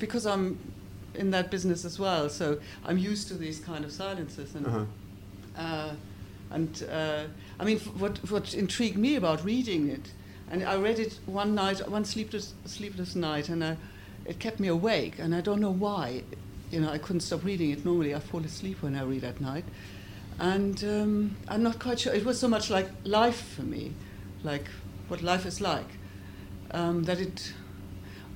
[0.00, 0.58] because I'm
[1.14, 4.54] in that business as well, so I'm used to these kind of silences.
[4.56, 4.84] And, Uh-huh.
[5.56, 5.94] uh,
[6.50, 7.24] and uh,
[7.60, 10.10] I mean, f- what, what intrigued me about reading it,
[10.50, 13.76] and I read it one night, one sleepless, sleepless night, and I,
[14.24, 16.24] it kept me awake, and I don't know why.
[16.72, 17.84] You know, I couldn't stop reading it.
[17.84, 19.64] Normally, I fall asleep when I read at night.
[20.40, 22.14] And um, I'm not quite sure.
[22.14, 23.92] It was so much like life for me,
[24.42, 24.64] like
[25.08, 25.86] what life is like,
[26.70, 27.52] um, that it,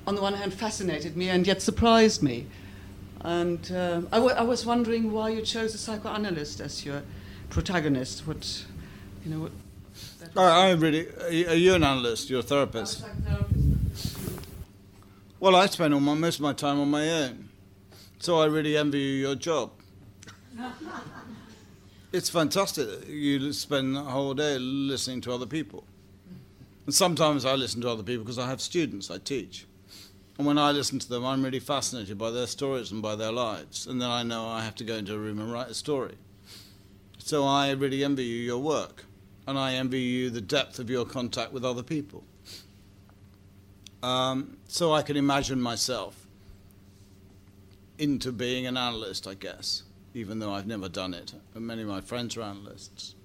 [0.05, 2.45] on the one hand, fascinated me and yet surprised me.
[3.21, 7.01] And uh, I, w- I was wondering why you chose a psychoanalyst as your
[7.49, 8.27] protagonist.
[8.27, 8.63] What,
[9.25, 9.51] you know, what.
[10.19, 11.07] that I, I really.
[11.47, 12.29] Are you- an analyst?
[12.29, 13.03] You're a I was therapist.
[13.03, 14.39] psychotherapist.
[15.39, 17.46] Well, I spend all my, most of my time on my own,
[18.19, 19.71] so I really envy you your job.
[22.11, 22.87] it's fantastic.
[22.87, 25.83] that You spend the whole day listening to other people,
[26.85, 29.65] and sometimes I listen to other people because I have students I teach,
[30.37, 33.31] and when I listen to them, I'm really fascinated by their stories and by their
[33.31, 35.75] lives, and then I know I have to go into a room and write a
[35.75, 36.15] story.
[37.19, 39.05] So I really envy you your work,
[39.45, 42.23] and I envy you the depth of your contact with other people.
[44.03, 46.26] Um, so I can imagine myself
[47.97, 49.83] into being an analyst, I guess,
[50.13, 51.33] even though I've never done it.
[51.53, 53.15] And many of my friends are analysts.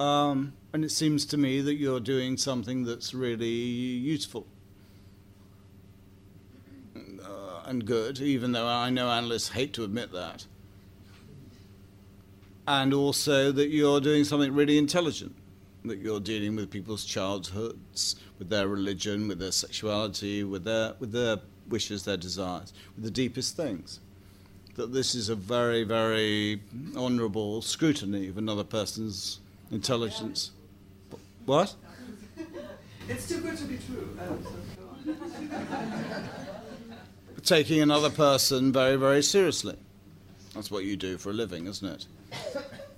[0.00, 4.46] Um, and it seems to me that you're doing something that's really useful
[6.96, 10.46] uh, and good, even though I know analysts hate to admit that.
[12.66, 15.36] And also that you're doing something really intelligent
[15.84, 21.12] that you're dealing with people's childhoods, with their religion, with their sexuality, with their with
[21.12, 21.38] their
[21.72, 23.98] wishes, their desires, with the deepest things.
[24.76, 26.60] That this is a very, very
[26.96, 30.52] honourable scrutiny of another person's intelligence.
[31.44, 31.74] What?
[33.08, 34.16] It's too good to be true.
[34.20, 34.46] Um,
[37.34, 37.42] so.
[37.42, 39.76] Taking another person very, very seriously.
[40.54, 42.06] That's what you do for a living, isn't it?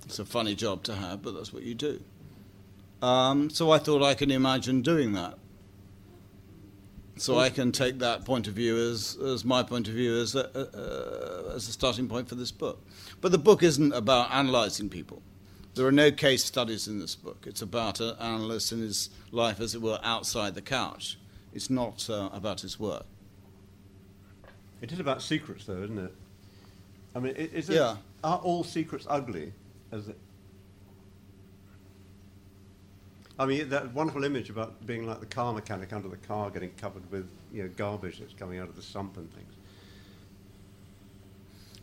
[0.05, 1.99] It's a funny job to have, but that's what you do.
[3.01, 5.37] Um, so I thought I can imagine doing that.
[7.17, 10.35] So I can take that point of view as, as my point of view as
[10.35, 12.85] a, uh, as a starting point for this book.
[13.21, 15.21] But the book isn't about analysing people.
[15.75, 17.45] There are no case studies in this book.
[17.47, 21.17] It's about an analyst in his life, as it were, outside the couch.
[21.53, 23.05] It's not uh, about his work.
[24.81, 26.13] It is about secrets, though, isn't it?
[27.15, 27.95] I mean, is it, Yeah.
[28.23, 29.53] are all secrets ugly?
[29.91, 30.17] As it,
[33.37, 36.71] I mean, that wonderful image about being like the car mechanic under the car, getting
[36.71, 39.53] covered with you know garbage that's coming out of the sump and things.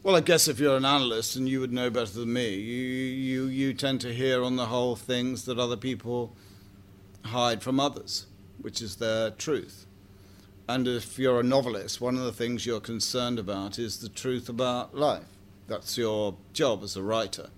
[0.03, 2.83] Well, I guess if you're an analyst and you would know better than me, you,
[2.83, 6.35] you, you tend to hear on the whole things that other people
[7.27, 8.27] hide from others,
[8.61, 9.87] which is their truth.
[10.69, 14.49] And if you're a novelist, one of the things you're concerned about is the truth
[14.49, 15.29] about life.
[15.69, 17.51] That's your job as a writer.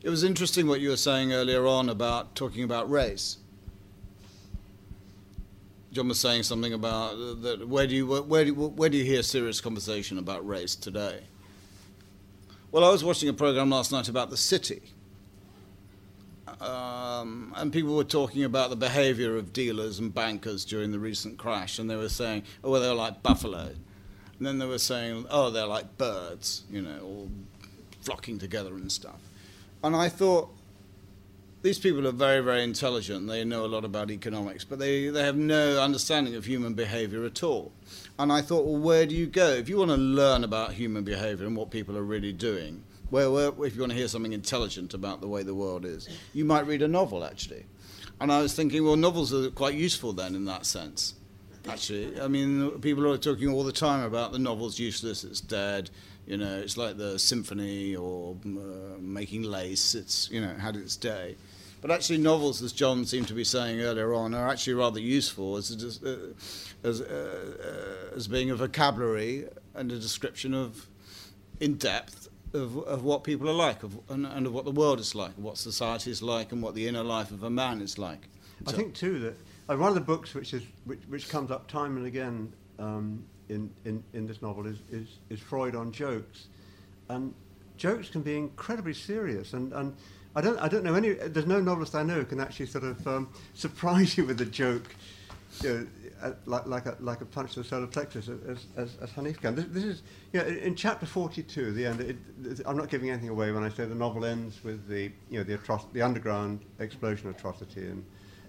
[0.00, 3.38] It was interesting what you were saying earlier on about talking about race.
[5.90, 7.68] John was saying something about uh, that.
[7.68, 11.24] Where do you where do you, where do you hear serious conversation about race today?
[12.70, 14.82] Well, I was watching a program last night about the city,
[16.60, 21.38] um, and people were talking about the behaviour of dealers and bankers during the recent
[21.38, 23.70] crash, and they were saying, "Oh, well, they're like buffalo,"
[24.38, 27.30] and then they were saying, "Oh, they're like birds," you know, all
[28.02, 29.27] flocking together and stuff.
[29.82, 30.50] And I thought,
[31.62, 33.26] these people are very, very intelligent.
[33.26, 37.24] They know a lot about economics, but they, they have no understanding of human behavior
[37.24, 37.72] at all.
[38.18, 39.50] And I thought, well, where do you go?
[39.50, 43.30] If you want to learn about human behavior and what people are really doing, where,
[43.30, 46.44] where, if you want to hear something intelligent about the way the world is, you
[46.44, 47.64] might read a novel, actually.
[48.20, 51.14] And I was thinking, well, novels are quite useful then in that sense.
[51.68, 55.90] Actually, I mean, people are talking all the time about the novel's useless, it's dead,
[56.28, 60.94] you know, it's like the symphony or uh, making lace, it's, you know, had its
[60.94, 61.36] day.
[61.80, 65.56] But actually, novels, as John seemed to be saying earlier on, are actually rather useful
[65.56, 70.88] as, a, uh, as, uh, uh, as being a vocabulary and a description of,
[71.60, 75.00] in depth, of, of what people are like of, and, and of what the world
[75.00, 77.96] is like, what society is like, and what the inner life of a man is
[77.96, 78.28] like.
[78.66, 79.36] I think too that
[79.68, 83.24] uh, one of the books which is which, which comes up time and again um,
[83.48, 86.46] in, in in this novel is, is is Freud on jokes,
[87.08, 87.34] and
[87.76, 89.94] jokes can be incredibly serious and and.
[90.36, 91.14] I don't, I don't know any.
[91.14, 94.44] There's no novelist I know who can actually sort of um, surprise you with a
[94.44, 94.94] joke
[95.62, 95.88] you
[96.22, 99.40] know, like, like, a, like a punch to the solar plexus as, as, as Hanif
[99.40, 99.54] can.
[99.54, 102.88] This, this is, you know, in, in chapter 42, the end, it, it, I'm not
[102.88, 105.92] giving anything away when I say the novel ends with the, you know, the, atroc-
[105.92, 108.04] the underground explosion atrocity in,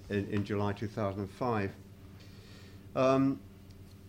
[0.09, 1.71] in, in July 2005.
[2.95, 3.39] Um,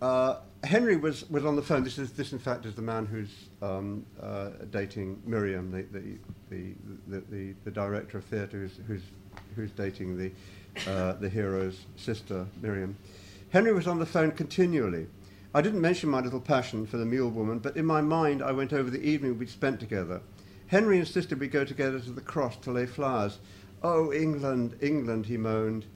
[0.01, 1.85] uh, Henry was, was on the phone.
[1.85, 3.31] This is this in fact is the man who's
[3.63, 6.19] um, uh, dating Miriam, the the,
[6.51, 6.75] the,
[7.09, 9.03] the, the, the director of theatre who's, who's,
[9.57, 10.31] who's dating the
[10.91, 12.97] uh, the hero's sister Miriam.
[13.51, 15.07] Henry was on the phone continually.
[15.53, 18.53] I didn't mention my little passion for the mule woman, but in my mind I
[18.53, 20.21] went over the evening we'd spent together.
[20.69, 23.39] Henry insisted we go together to the cross to lay flowers.
[23.83, 25.87] Oh, England, England, he moaned.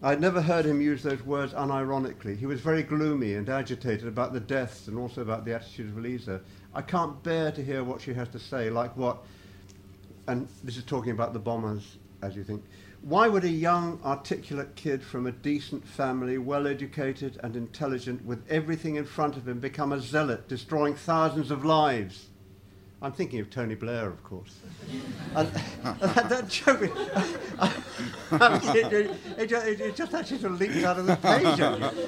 [0.00, 2.36] I'd never heard him use those words unironically.
[2.36, 5.98] He was very gloomy and agitated about the deaths and also about the attitude of
[5.98, 6.40] Lisa.
[6.72, 9.24] I can't bear to hear what she has to say, like what,
[10.28, 12.62] and this is talking about the bombers, as you think.
[13.02, 18.44] Why would a young, articulate kid from a decent family, well educated and intelligent, with
[18.48, 22.27] everything in front of him, become a zealot, destroying thousands of lives?
[23.00, 24.56] I'm thinking of Tony Blair, of course.
[25.36, 25.48] and,
[26.00, 26.90] that, that joke,
[27.56, 27.72] I,
[28.32, 31.60] I mean, it, it, it, just actually sort of leaps out of the page.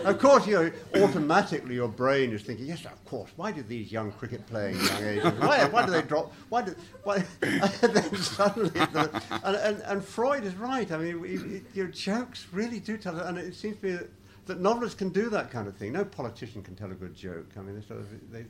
[0.04, 0.72] Of course, you know,
[1.04, 3.30] automatically your brain is thinking, yes, of course.
[3.36, 5.32] Why do these young cricket playing young ages?
[5.38, 6.32] Why, why do they drop?
[6.48, 6.74] Why do?
[7.04, 7.24] Why?
[7.82, 10.90] And then suddenly, the, and, and, and Freud is right.
[10.90, 14.08] I mean, your jokes really do tell, and it seems to me that
[14.50, 15.92] that novelists can do that kind of thing.
[15.92, 17.46] No politician can tell a good joke.
[17.56, 18.44] I mean, sort of, they,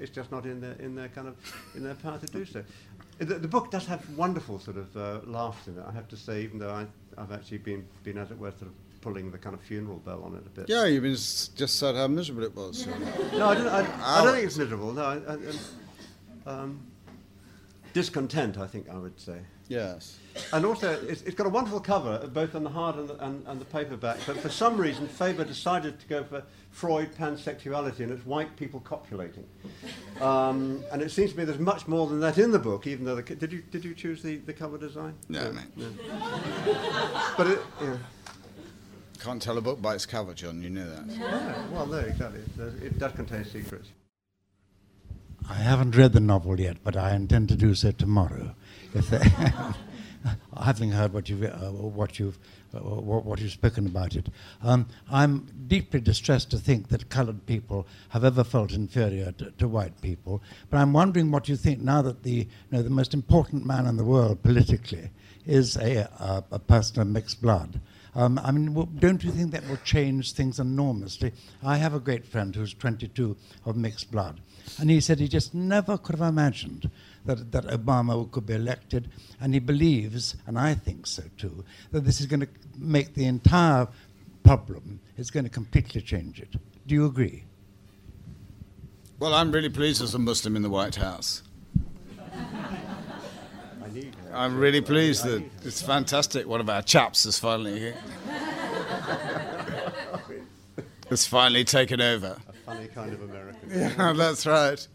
[0.00, 1.36] it's just not in their in their kind of
[1.74, 2.64] in their power to do so.
[3.18, 5.84] The, the book does have wonderful sort of uh, laughs in it.
[5.86, 6.86] I have to say, even though I,
[7.18, 10.22] I've actually been been as it were sort of pulling the kind of funeral bell
[10.24, 10.68] on it a bit.
[10.68, 12.86] Yeah, you've been s- just said how miserable it was.
[13.32, 14.92] No, I don't, I, I don't think it's miserable.
[14.92, 16.80] No, I, I, um,
[17.92, 18.58] discontent.
[18.58, 19.38] I think I would say.
[19.72, 20.18] Yes.
[20.52, 23.46] And also, it's, it's got a wonderful cover, both on the hard and the, and,
[23.46, 24.18] and the paperback.
[24.26, 28.80] But for some reason, Faber decided to go for Freud pansexuality, and it's white people
[28.80, 29.44] copulating.
[30.20, 32.86] Um, and it seems to me there's much more than that in the book.
[32.86, 35.14] Even though the, co- did you did you choose the, the cover design?
[35.28, 35.64] No, mate.
[37.36, 37.96] But it, yeah.
[39.20, 40.62] Can't tell a book by its cover, John.
[40.62, 41.04] You know that.
[41.06, 42.40] Yeah, well, no, exactly.
[42.58, 43.88] It it does contain secrets.
[45.48, 48.54] I haven't read the novel yet, but I intend to do so tomorrow.
[48.94, 49.18] If they
[50.62, 52.38] having heard what you've uh, what you've
[52.74, 54.28] uh, what, you've spoken about it,
[54.62, 59.68] um, I'm deeply distressed to think that coloured people have ever felt inferior to, to
[59.68, 60.42] white people.
[60.70, 63.86] But I'm wondering what you think now that the you know the most important man
[63.86, 65.10] in the world politically
[65.46, 67.80] is a a, a person of mixed blood.
[68.14, 71.32] Um, I mean, don't you think that will change things enormously?
[71.64, 74.40] I have a great friend who's 22 of mixed blood,
[74.78, 76.90] and he said he just never could have imagined
[77.24, 79.08] that, that Obama could be elected,
[79.40, 83.26] and he believes, and I think so too, that this is going to make the
[83.26, 83.88] entire
[84.44, 86.54] problem, it's going to completely change it.
[86.86, 87.44] Do you agree?
[89.18, 91.42] Well, I'm really pleased as a Muslim in the White House.
[92.20, 94.14] I need.
[94.16, 94.36] her.
[94.36, 96.46] I'm really pleased that it's fantastic.
[96.46, 97.96] One of our chaps has finally here.
[101.08, 102.36] has finally taken over.
[102.48, 103.58] A funny kind of American.
[103.70, 104.86] Yeah, that's right.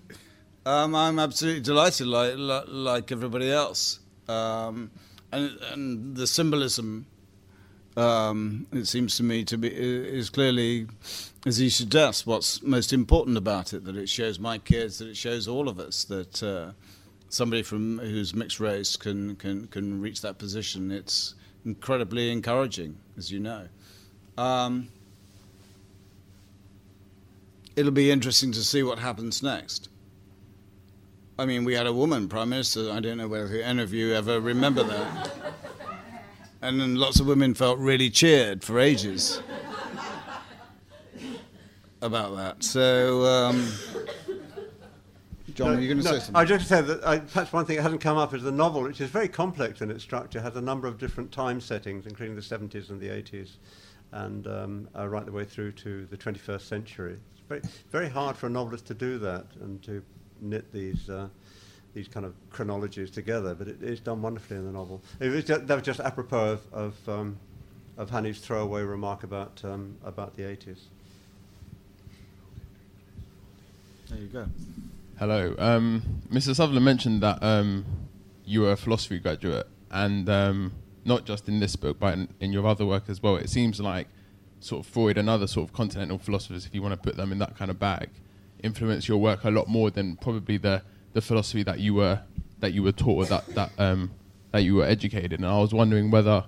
[0.68, 2.34] Um, I'm absolutely delighted, like
[2.68, 4.92] like, everybody else, um,
[5.32, 7.06] and and the symbolism.
[7.96, 10.88] Um, it seems to me to be is clearly,
[11.46, 13.86] as he suggests, what's most important about it.
[13.86, 16.72] That it shows my kids, that it shows all of us that uh,
[17.30, 20.92] somebody from who's mixed race can can can reach that position.
[20.92, 23.70] It's incredibly encouraging, as you know.
[24.38, 24.90] Um,
[27.78, 29.88] it'll be interesting to see what happens next.
[31.40, 32.92] I mean, we had a woman prime minister.
[32.92, 35.32] I don't know whether any of you ever remember that.
[36.64, 39.42] And then lots of women felt really cheered for ages
[42.02, 42.64] about that.
[42.64, 43.72] So, um,
[45.54, 46.36] John, are you going to no, say something?
[46.36, 48.82] I just say that I, perhaps one thing that hasn't come up is the novel,
[48.82, 52.36] which is very complex in its structure, has a number of different time settings, including
[52.36, 53.58] the 70s and the 80s,
[54.12, 57.20] and um, uh, right the way through to the 21st century.
[57.34, 60.04] It's very, very hard for a novelist to do that and to
[60.42, 61.10] knit these.
[61.10, 61.28] Uh,
[61.94, 65.02] these kind of chronologies together, but it is done wonderfully in the novel.
[65.20, 67.38] It was just, that was just apropos of of, um,
[67.98, 70.78] of Hanif's throwaway remark about um, about the 80s.
[74.10, 74.46] There you go.
[75.18, 75.56] Hello.
[75.58, 76.56] Um, Mr.
[76.56, 77.84] Sutherland mentioned that um,
[78.46, 80.74] you were a philosophy graduate, and um,
[81.04, 83.38] not just in this book, but in, in your other work as well.
[83.38, 84.08] It seems like
[84.60, 87.32] sort of Freud and other sort of continental philosophers, if you want to put them
[87.32, 88.10] in that kind of bag,
[88.64, 90.82] influence your work a lot more than probably the,
[91.14, 92.22] the philosophy that you were
[92.60, 94.12] that you were taught or that that um,
[94.52, 95.34] that you were educated.
[95.34, 96.46] And I was wondering whether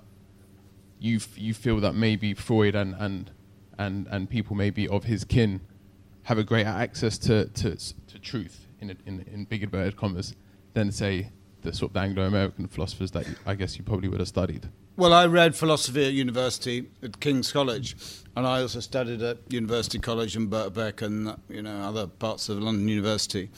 [0.99, 3.31] you f- you feel that maybe Freud and and
[3.77, 5.61] and, and people maybe of his kin
[6.23, 10.35] have a greater access to, to, to truth in, in, in big inverted commas
[10.73, 11.31] than say
[11.61, 14.69] the sort of Anglo-American philosophers that I guess you probably would have studied.
[14.99, 17.95] Well, I read philosophy at university at King's College,
[18.35, 22.61] and I also studied at University College in Birkbeck and you know other parts of
[22.61, 23.49] London University.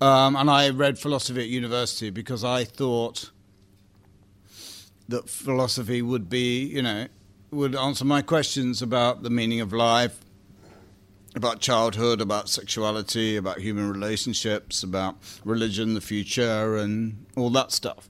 [0.00, 3.32] Um, and I read philosophy at university because I thought
[5.08, 7.08] that philosophy would be, you know,
[7.50, 10.20] would answer my questions about the meaning of life,
[11.34, 18.08] about childhood, about sexuality, about human relationships, about religion, the future, and all that stuff.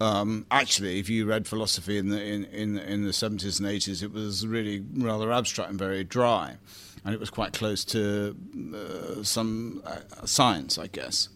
[0.00, 4.02] Um, actually, if you read philosophy in the in, in, in the 70s and 80s,
[4.02, 6.56] it was really rather abstract and very dry,
[7.04, 8.36] and it was quite close to
[8.74, 11.30] uh, some uh, science, I guess.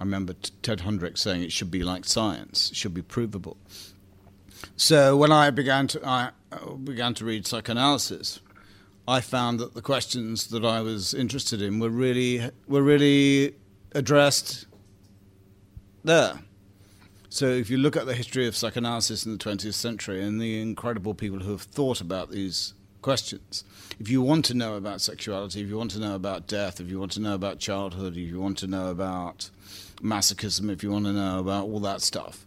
[0.00, 3.58] I remember t- Ted Honderich saying it should be like science; it should be provable.
[4.76, 8.40] So when I began to I uh, began to read psychoanalysis,
[9.06, 13.54] I found that the questions that I was interested in were really were really
[13.92, 14.66] addressed
[16.02, 16.40] there.
[17.34, 20.62] So if you look at the history of psychoanalysis in the 20th century and the
[20.62, 23.64] incredible people who have thought about these questions,
[23.98, 26.88] if you want to know about sexuality, if you want to know about death, if
[26.88, 29.50] you want to know about childhood, if you want to know about
[30.00, 32.46] masochism, if you want to know about all that stuff,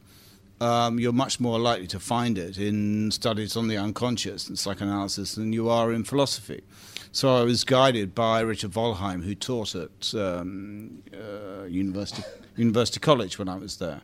[0.62, 5.36] um, you're much more likely to find it in studies on the unconscious and psychoanalysis
[5.36, 6.64] than you are in philosophy.
[7.12, 12.24] So I was guided by Richard Wollheim, who taught at um, uh, University,
[12.56, 14.04] University College when I was there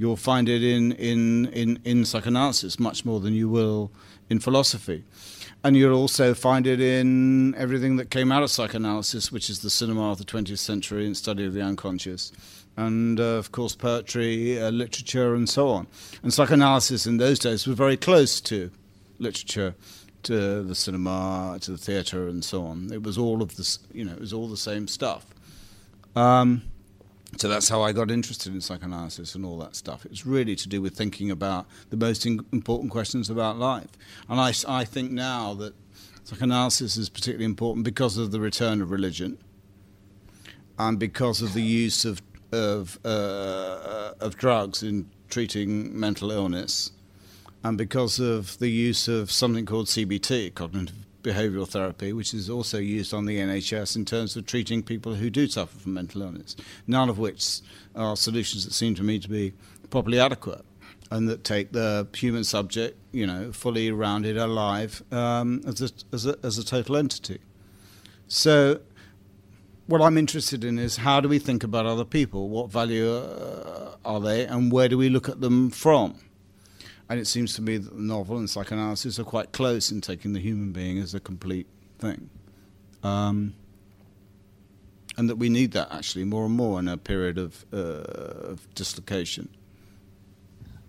[0.00, 3.92] you'll find it in, in, in, in psychoanalysis much more than you will
[4.30, 5.04] in philosophy.
[5.62, 9.68] And you'll also find it in everything that came out of psychoanalysis, which is the
[9.68, 12.32] cinema of the 20th century and study of the unconscious.
[12.78, 15.86] And uh, of course, poetry, uh, literature, and so on.
[16.22, 18.70] And psychoanalysis in those days was very close to
[19.18, 19.74] literature,
[20.22, 22.90] to the cinema, to the theatre, and so on.
[22.90, 25.26] It was all of this, you know, it was all the same stuff.
[26.16, 26.62] Um,
[27.36, 30.04] so that's how I got interested in psychoanalysis and all that stuff.
[30.06, 33.90] It's really to do with thinking about the most in- important questions about life.
[34.28, 35.74] And I, I think now that
[36.24, 39.38] psychoanalysis is particularly important because of the return of religion
[40.78, 42.20] and because of the use of,
[42.52, 46.90] of, uh, of drugs in treating mental illness
[47.62, 52.78] and because of the use of something called CBT, cognitive behavioural therapy, which is also
[52.78, 56.56] used on the NHS in terms of treating people who do suffer from mental illness,
[56.86, 57.60] none of which
[57.94, 59.52] are solutions that seem to me to be
[59.90, 60.64] properly adequate
[61.10, 66.26] and that take the human subject, you know, fully rounded, alive um, as, a, as,
[66.26, 67.40] a, as a total entity.
[68.28, 68.80] So,
[69.86, 72.48] what I'm interested in is how do we think about other people?
[72.48, 76.14] What value uh, are they, and where do we look at them from?
[77.10, 80.32] And it seems to me that the novel and psychoanalysis are quite close in taking
[80.32, 81.66] the human being as a complete
[81.98, 82.30] thing.
[83.02, 83.54] Um,
[85.16, 88.72] and that we need that actually more and more in a period of, uh, of
[88.76, 89.48] dislocation.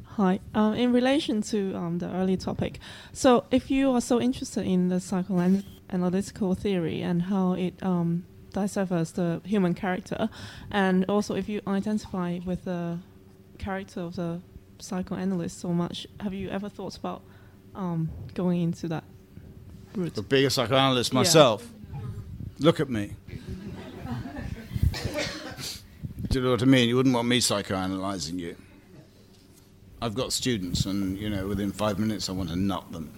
[0.03, 0.39] Hi.
[0.53, 2.79] Um, in relation to um, the earlier topic,
[3.13, 9.41] so if you are so interested in the psychoanalytical theory and how it um, the
[9.43, 10.29] human character,
[10.69, 12.99] and also if you identify with the
[13.57, 14.41] character of the
[14.81, 16.07] psychoanalyst so much.
[16.19, 17.21] Have you ever thought about
[17.75, 19.03] um, going into that
[19.95, 20.13] route?
[20.15, 21.99] But being a psychoanalyst myself, yeah.
[22.59, 23.15] look at me.
[26.29, 26.87] Do you know what I mean?
[26.87, 28.55] You wouldn't want me psychoanalyzing you.
[30.01, 33.11] I've got students, and you know, within five minutes, I want to nut them.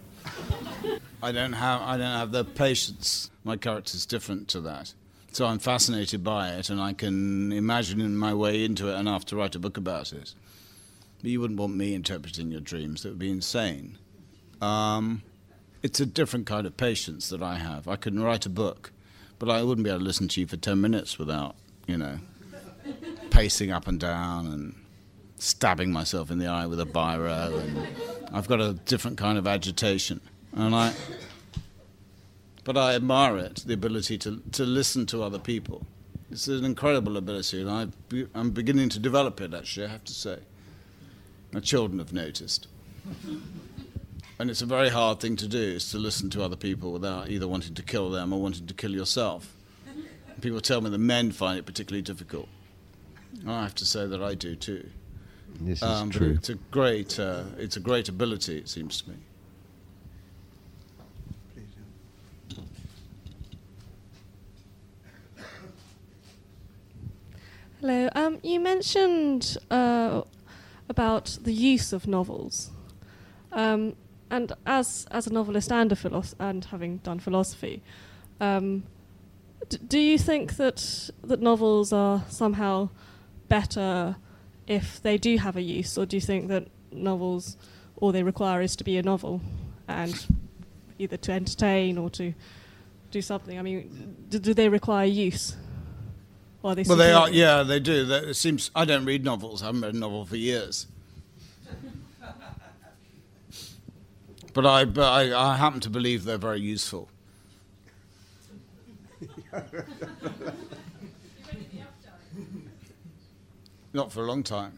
[1.21, 3.29] I don't have, I don't have the patience.
[3.43, 4.93] My character's different to that,
[5.31, 9.35] so I'm fascinated by it, and I can imagine my way into it enough to
[9.35, 10.33] write a book about it.
[11.23, 13.01] But you wouldn't want me interpreting your dreams.
[13.01, 13.97] That would be insane.
[14.61, 15.23] Um,
[15.81, 17.87] it's a different kind of patience that I have.
[17.87, 18.91] I can write a book,
[19.39, 21.55] but I wouldn't be able to listen to you for 10 minutes without,
[21.87, 22.19] you know,
[23.29, 24.75] pacing up and down and
[25.37, 27.57] stabbing myself in the eye with a biro.
[27.57, 27.87] And
[28.33, 30.19] I've got a different kind of agitation.
[30.51, 30.93] And I,
[32.65, 35.85] but I admire it, the ability to, to listen to other people.
[36.31, 37.87] It's an incredible ability, and I,
[38.33, 40.39] I'm beginning to develop it, actually, I have to say.
[41.53, 42.67] My children have noticed.
[44.39, 47.29] and it's a very hard thing to do, is to listen to other people without
[47.29, 49.55] either wanting to kill them or wanting to kill yourself.
[50.41, 52.49] People tell me the men find it particularly difficult.
[53.47, 54.89] I have to say that I do too.
[55.61, 56.31] This is um, true.
[56.31, 59.15] It's a great, uh, it's a great ability, it seems to me.
[67.79, 68.09] Hello.
[68.15, 70.21] Um, you mentioned uh,
[70.93, 72.71] about the use of novels.
[73.51, 73.95] Um,
[74.29, 77.81] and as as a novelist and a philosopher, and having done philosophy,
[78.39, 78.83] um,
[79.69, 82.89] d- do you think that that novels are somehow
[83.47, 84.15] better
[84.67, 87.57] if they do have a use, or do you think that novels
[87.97, 89.41] all they require is to be a novel
[89.87, 90.27] and
[90.99, 92.33] either to entertain or to
[93.11, 93.59] do something?
[93.59, 95.55] I mean, do they require use?
[96.63, 97.29] Are they well, they are.
[97.29, 98.05] Yeah, they do.
[98.05, 98.71] They, it seems.
[98.73, 99.61] I don't read novels.
[99.61, 100.87] I haven't read a novel for years.
[104.53, 107.09] But I, but I, I happen to believe they're very useful.
[113.93, 114.77] Not for a long time.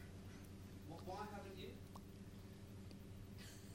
[1.06, 1.68] Why haven't you?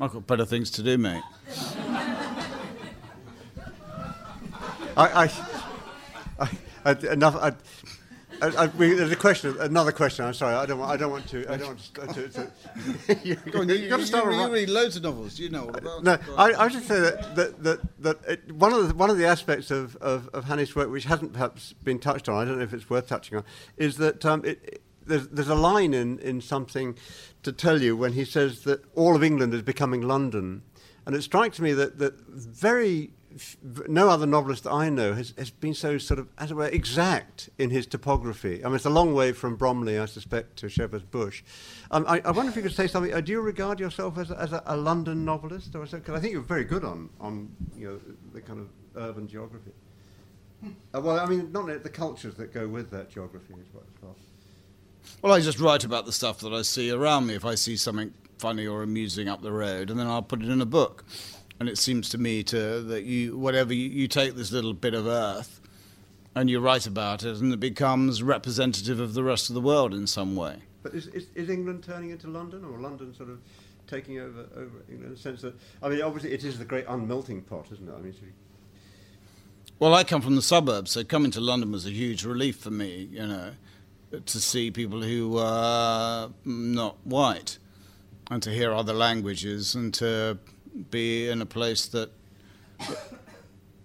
[0.01, 1.23] I've got better things to do, mate.
[4.97, 5.31] I, I,
[6.39, 6.51] I,
[6.85, 7.37] I, enough.
[7.37, 7.53] I,
[8.43, 9.57] I, I, we, there's a question.
[9.61, 10.25] Another question.
[10.25, 10.55] I'm sorry.
[10.55, 10.91] I don't want.
[10.93, 11.51] I don't want to.
[11.53, 12.29] I don't want to.
[12.29, 15.03] to, to you, Go on, you, you, got to start you, you read loads of
[15.03, 15.39] novels.
[15.39, 16.19] You know about No.
[16.37, 19.27] I, I just say that that that, that it, one of the one of the
[19.27, 22.65] aspects of, of, of Hanif's work, which hasn't perhaps been touched on, I don't know
[22.65, 23.45] if it's worth touching on,
[23.77, 26.95] is that um, it, it- there's there's a line in, in something
[27.43, 30.63] to tell you when he says that all of England is becoming London,
[31.05, 33.11] and it strikes me that that very
[33.89, 36.67] no other novelist that I know has, has been so sort of, as it were,
[36.67, 38.65] exact in his topography.
[38.65, 41.43] I mean, it's a long way from Bromley, I suspect, to Shepherd's Bush.
[41.91, 43.13] Um, I, I wonder if you could say something.
[43.13, 46.21] Uh, do you regard yourself as a, as a, a London novelist, or because I
[46.21, 48.01] think you're very good on on you know
[48.33, 49.73] the kind of urban geography.
[50.95, 53.55] Uh, well, I mean, not the cultures that go with that geography.
[53.55, 54.15] As well.
[55.23, 57.35] Well, I just write about the stuff that I see around me.
[57.35, 60.49] If I see something funny or amusing up the road, and then I'll put it
[60.49, 61.05] in a book.
[61.61, 64.95] And it seems to me to that you, whatever you, you take this little bit
[64.95, 65.61] of earth,
[66.35, 69.93] and you write about it, and it becomes representative of the rest of the world
[69.93, 70.57] in some way.
[70.83, 73.41] But is, is, is England turning into London, or London sort of
[73.87, 76.87] taking over over England in the sense that I mean, obviously it is the great
[76.87, 77.93] unmelting pot, isn't it?
[77.93, 78.15] I mean,
[79.79, 82.71] Well, I come from the suburbs, so coming to London was a huge relief for
[82.71, 83.51] me, you know,
[84.25, 87.59] to see people who were not white
[88.31, 90.39] and to hear other languages and to
[90.91, 92.11] be in a place that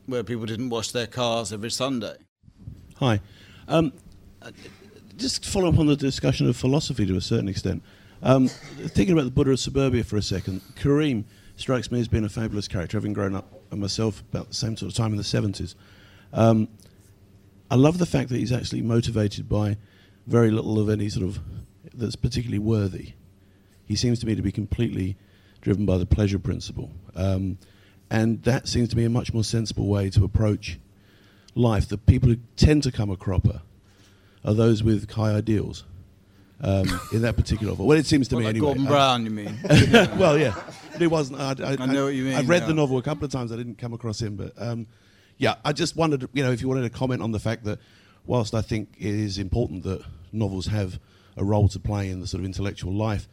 [0.05, 2.15] where people didn't wash their cars every Sunday.
[2.97, 3.19] Hi.
[3.67, 3.91] Um,
[5.17, 7.83] just follow up on the discussion of philosophy to a certain extent.
[8.21, 11.25] Um, thinking about the Buddha of suburbia for a second, Karim
[11.57, 14.91] strikes me as being a fabulous character, having grown up myself about the same sort
[14.91, 15.75] of time in the 70s.
[16.33, 16.67] Um,
[17.69, 19.77] I love the fact that he's actually motivated by
[20.27, 21.39] very little of any sort of
[21.93, 23.13] that's particularly worthy.
[23.85, 25.17] He seems to me to be completely
[25.65, 26.91] driven by the pleasure principle.
[27.15, 27.57] Um,
[28.11, 30.77] and that seems to be a much more sensible way to approach
[31.55, 31.89] life.
[31.89, 33.61] The people who tend to come a cropper
[34.45, 35.83] are those with high ideals.
[36.61, 38.67] Um, in that particular novel, well, it seems to Well, me like anyway.
[38.67, 39.59] Gordon Brown, you mean?
[40.17, 40.53] well, yeah,
[40.93, 41.41] but it wasn't.
[41.41, 42.67] I, I, I know what you mean, I've read yeah.
[42.67, 43.51] the novel a couple of times.
[43.51, 44.87] I didn't come across him, but um,
[45.37, 47.79] yeah, I just wondered, you know, if you wanted to comment on the fact that
[48.25, 50.01] whilst I think it is important that
[50.31, 50.97] novels have
[51.35, 53.27] a role to play in the sort of intellectual life,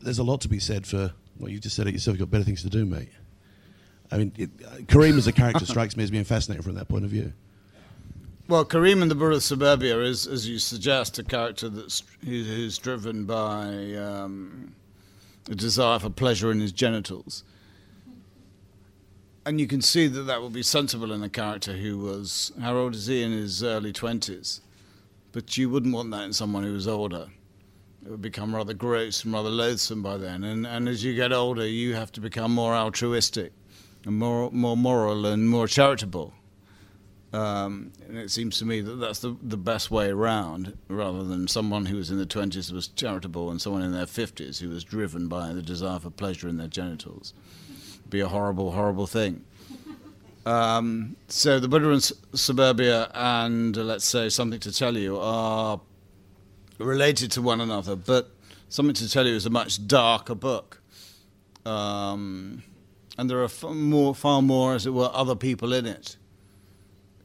[0.00, 1.12] there's a lot to be said for.
[1.38, 2.18] Well, you just said it yourself.
[2.18, 3.08] You've got better things to do, mate.
[4.10, 6.88] I mean, it, uh, Karim as a character strikes me as being fascinating from that
[6.88, 7.32] point of view.
[8.46, 12.76] Well, Karim in the Buddha of Suburbia is, as you suggest, a character that's who's
[12.76, 14.74] driven by um,
[15.50, 17.42] a desire for pleasure in his genitals,
[19.46, 22.76] and you can see that that would be sensible in a character who was how
[22.76, 24.60] old is he in his early twenties,
[25.32, 27.28] but you wouldn't want that in someone who was older.
[28.06, 31.66] It become rather gross and rather loathsome by then, and, and as you get older,
[31.66, 33.52] you have to become more altruistic,
[34.04, 36.34] and more more moral and more charitable.
[37.32, 41.48] Um, and it seems to me that that's the, the best way around, rather than
[41.48, 44.84] someone who was in their 20s was charitable and someone in their 50s who was
[44.84, 47.34] driven by the desire for pleasure in their genitals.
[48.08, 49.44] Be a horrible, horrible thing.
[50.46, 55.80] Um, so the Buddha S- Suburbia and, uh, let's say, Something to Tell You are
[56.78, 58.30] related to one another, but
[58.68, 60.80] Something to Tell You is a much darker book.
[61.64, 62.62] Um,
[63.16, 66.16] and there are far more, far more, as it were, other people in it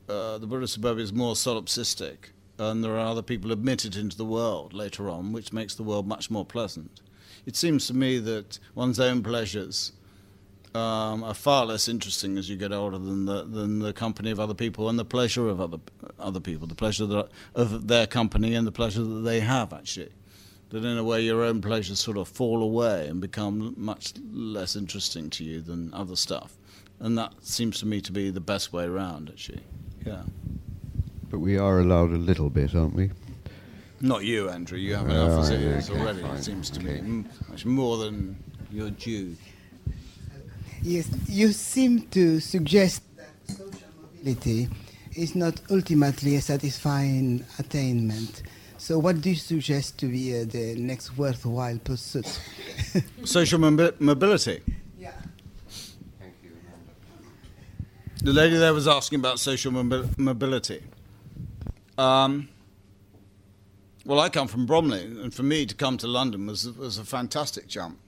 [0.10, 4.26] uh, the Buddha Suburbia is more solipsistic, and there are other people admitted into the
[4.26, 7.02] world later on, which makes the world much more pleasant.
[7.46, 9.92] It seems to me that one's own pleasures
[10.76, 14.40] um, are far less interesting as you get older than the than the company of
[14.40, 15.80] other people and the pleasure of other
[16.20, 20.12] other people, the pleasure that, of their company and the pleasure that they have actually.
[20.70, 24.76] That in a way your own pleasures sort of fall away and become much less
[24.76, 26.58] interesting to you than other stuff,
[27.00, 29.62] and that seems to me to be the best way around actually.
[30.06, 30.22] Yeah.
[31.32, 33.10] But we are allowed a little bit, aren't we?
[34.02, 34.78] Not you, Andrew.
[34.78, 36.22] You have Oh, enough as it is already.
[36.22, 37.02] fine, It seems to okay.
[37.02, 38.36] me much more than
[38.72, 39.36] you're due.
[40.82, 44.70] Yes, you seem to suggest that social mobility
[45.16, 48.44] is not ultimately a satisfying attainment.
[48.78, 52.40] So, what do you suggest to be uh, the next worthwhile pursuit?
[53.26, 54.62] Social mobi- mobility.
[54.98, 55.12] Yeah.
[56.18, 56.52] Thank you.
[58.24, 60.82] The lady there was asking about social mobi- mobility.
[61.98, 62.48] Um,
[64.06, 67.04] well, I come from Bromley, and for me to come to London was was a
[67.04, 68.00] fantastic jump.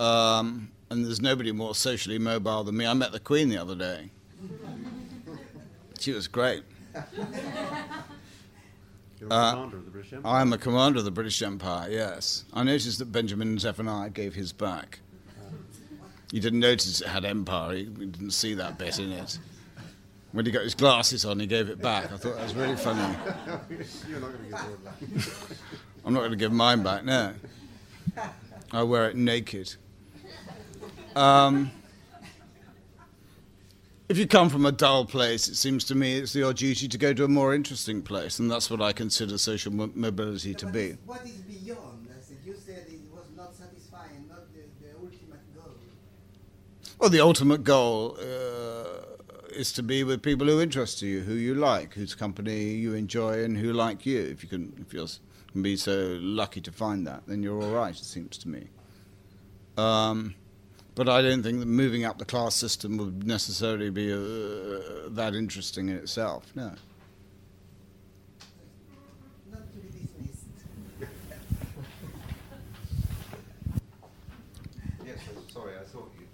[0.00, 2.86] Um, and there's nobody more socially mobile than me.
[2.86, 4.10] I met the Queen the other day.
[5.98, 6.62] She was great.
[9.20, 10.32] You're a Uh, commander of the British Empire.
[10.34, 12.44] I am a commander of the British Empire, yes.
[12.52, 15.00] I noticed that Benjamin Zephaniah gave his back.
[16.32, 19.38] You didn't notice it had empire, he didn't see that bit in it.
[20.32, 22.04] When he got his glasses on, he gave it back.
[22.12, 23.00] I thought that was really funny.
[24.08, 25.56] You're not going to bored of that.
[26.04, 27.34] I'm not going to give mine back, no.
[28.72, 29.74] I wear it naked.
[31.16, 31.70] Um,
[34.08, 36.98] if you come from a dull place, it seems to me it's your duty to
[36.98, 40.66] go to a more interesting place, and that's what I consider social mo- mobility to
[40.66, 40.96] be.
[41.06, 42.08] What is beyond?
[42.16, 45.74] As you said it was not satisfying, not the, the ultimate goal.
[46.98, 51.54] Well, the ultimate goal uh, is to be with people who interest you, who you
[51.54, 54.20] like, whose company you enjoy, and who like you.
[54.20, 55.06] If you can, if you're
[55.52, 57.94] can be so lucky to find that, then you're all right.
[57.94, 58.68] It seems to me.
[59.76, 60.34] Um,
[60.94, 65.34] but I don't think that moving up the class system would necessarily be uh, that
[65.34, 66.50] interesting in itself.
[66.54, 66.72] No.
[69.50, 70.46] Not to be dismissed.
[75.06, 75.18] Yes,
[75.52, 76.26] sorry, I thought you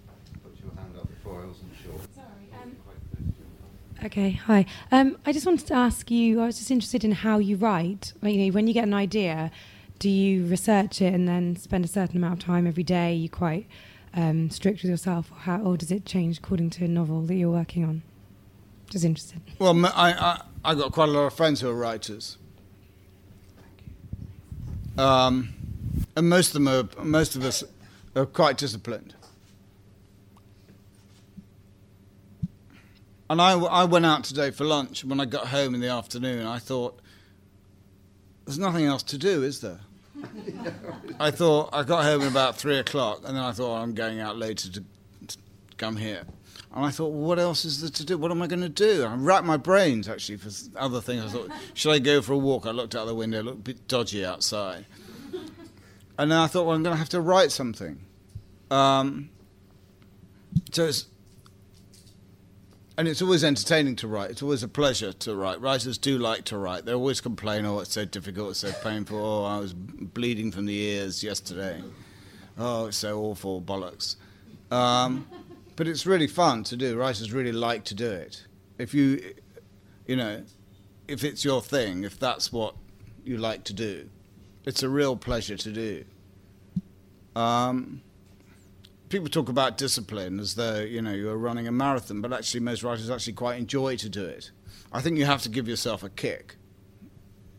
[0.43, 1.99] put your hand up before, I wasn't sure.
[2.15, 2.75] Sorry, um,
[4.03, 4.65] Okay, hi.
[4.91, 6.41] Um, I just wanted to ask you.
[6.41, 8.13] I was just interested in how you write.
[8.21, 9.51] Like, you know, when you get an idea,
[9.99, 13.13] do you research it and then spend a certain amount of time every day?
[13.13, 13.67] you quite
[14.13, 17.35] um, strict with yourself, or how, or does it change according to a novel that
[17.35, 18.01] you're working on?
[18.89, 19.41] Just interested.
[19.59, 22.37] Well, I, I, I got quite a lot of friends who are writers.
[24.97, 25.53] Um,
[26.15, 27.63] and most of them are, most of us
[28.15, 29.13] are quite disciplined.
[33.29, 35.03] And I, I went out today for lunch.
[35.03, 36.99] When I got home in the afternoon, I thought,
[38.45, 39.81] there's nothing else to do, is there?
[41.19, 44.19] I thought, I got home at about three o'clock, and then I thought, I'm going
[44.19, 44.83] out later to,
[45.27, 45.37] to
[45.77, 46.23] come here.
[46.73, 48.17] And I thought, well, what else is there to do?
[48.17, 49.03] What am I going to do?
[49.03, 51.23] I racked my brains, actually, for other things.
[51.25, 52.65] I thought, should I go for a walk?
[52.65, 54.85] I looked out the window, it looked a bit dodgy outside.
[56.19, 57.99] And then I thought, well, I'm going to have to write something.
[58.69, 59.29] Um,
[60.71, 61.05] so it's,
[62.97, 64.31] and it's always entertaining to write.
[64.31, 65.61] It's always a pleasure to write.
[65.61, 66.85] Writers do like to write.
[66.85, 69.17] They always complain, oh, it's so difficult, it's so painful.
[69.17, 71.83] Oh, I was bleeding from the ears yesterday.
[72.57, 74.15] Oh, it's so awful, bollocks.
[74.71, 75.27] Um,
[75.75, 76.97] but it's really fun to do.
[76.97, 78.47] Writers really like to do it.
[78.79, 79.35] If you,
[80.07, 80.43] you know,
[81.07, 82.75] if it's your thing, if that's what
[83.23, 84.09] you like to do,
[84.65, 86.03] it's a real pleasure to do.
[87.35, 88.01] Um,
[89.09, 92.83] people talk about discipline as though you know you're running a marathon, but actually most
[92.83, 94.51] writers actually quite enjoy to do it.
[94.91, 96.55] I think you have to give yourself a kick.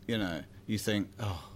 [0.07, 1.49] You know, you think, oh,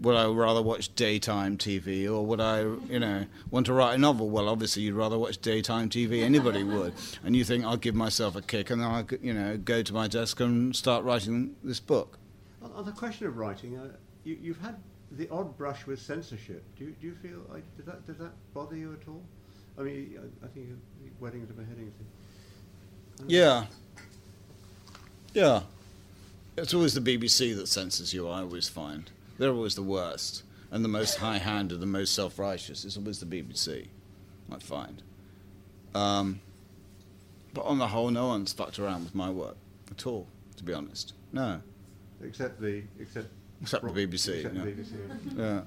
[0.00, 3.98] would I rather watch daytime TV or would I, you know, want to write a
[3.98, 4.30] novel?
[4.30, 6.22] Well, obviously you'd rather watch daytime TV.
[6.22, 6.94] Anybody would.
[7.24, 9.92] And you think I'll give myself a kick, and then I, you know, go to
[9.92, 12.18] my desk and start writing this book.
[12.62, 13.88] On, the question of writing, uh,
[14.24, 14.76] you, you've had
[15.12, 16.62] the odd brush with censorship.
[16.76, 19.22] Do you, do you feel like, does that does that bother you at all?
[19.78, 20.68] I mean, I, I think
[21.20, 21.94] weddings are beheadings.
[23.26, 23.66] Yeah.
[25.32, 25.62] Yeah.
[26.56, 29.10] It's always the BBC that censors you, I always find.
[29.38, 30.42] They're always the worst.
[30.70, 32.84] And the most high handed, the most self righteous.
[32.84, 33.86] It's always the BBC,
[34.52, 35.02] I find.
[35.94, 36.40] Um,
[37.54, 39.56] but on the whole, no one's fucked around with my work
[39.90, 41.14] at all, to be honest.
[41.32, 41.60] No.
[42.22, 43.28] Except the except
[43.62, 44.36] Except the BBC.
[44.36, 44.92] Except the BBC.
[45.36, 45.60] Yeah.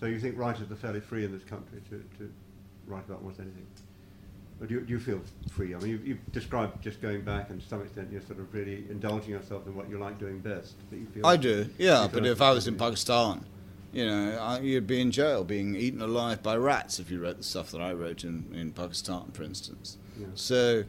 [0.00, 2.32] So you think writers are fairly free in this country to, to
[2.86, 3.66] write about almost anything?
[4.60, 5.20] Or do you, do you feel
[5.52, 5.74] free?
[5.74, 8.52] I mean, you've, you've described just going back, and to some extent, you're sort of
[8.52, 10.74] really indulging yourself in what you like doing best.
[10.90, 12.08] But you feel I do, yeah.
[12.10, 13.44] But if I was in Pakistan,
[13.92, 17.38] you know, I, you'd be in jail, being eaten alive by rats if you wrote
[17.38, 19.96] the stuff that I wrote in, in Pakistan, for instance.
[20.18, 20.26] Yeah.
[20.34, 20.84] So,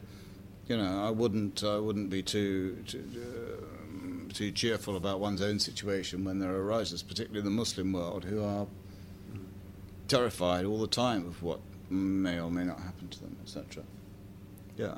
[0.66, 3.79] you know, I wouldn't, I wouldn't be too, too, uh,
[4.30, 8.24] too cheerful about one's own situation when there are writers, particularly in the Muslim world,
[8.24, 8.66] who are
[10.08, 13.82] terrified all the time of what may or may not happen to them, etc.
[14.76, 14.96] Yeah.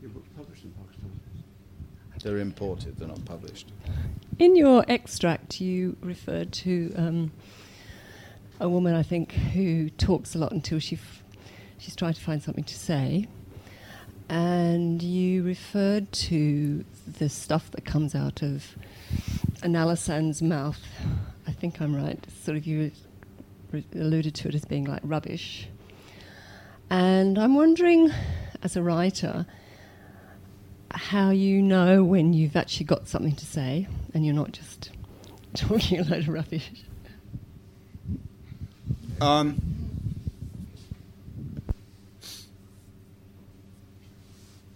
[0.00, 1.10] Your book's published in Pakistan.
[2.22, 3.72] They're imported, they're not published.
[4.38, 7.32] in your extract, you referred to um,
[8.60, 11.22] a woman, I think, who talks a lot until she f-
[11.78, 13.26] she's trying to find something to say.
[14.28, 16.84] And you referred to
[17.18, 18.76] the stuff that comes out of
[19.62, 20.80] Analysand's mouth.
[21.46, 22.18] I think I'm right.
[22.42, 22.92] Sort of you
[23.70, 25.68] re- alluded to it as being like rubbish.
[26.90, 28.10] And I'm wondering,
[28.62, 29.46] as a writer,
[30.90, 34.90] how you know when you've actually got something to say and you're not just
[35.54, 36.70] talking a load of rubbish.
[39.20, 39.71] Um,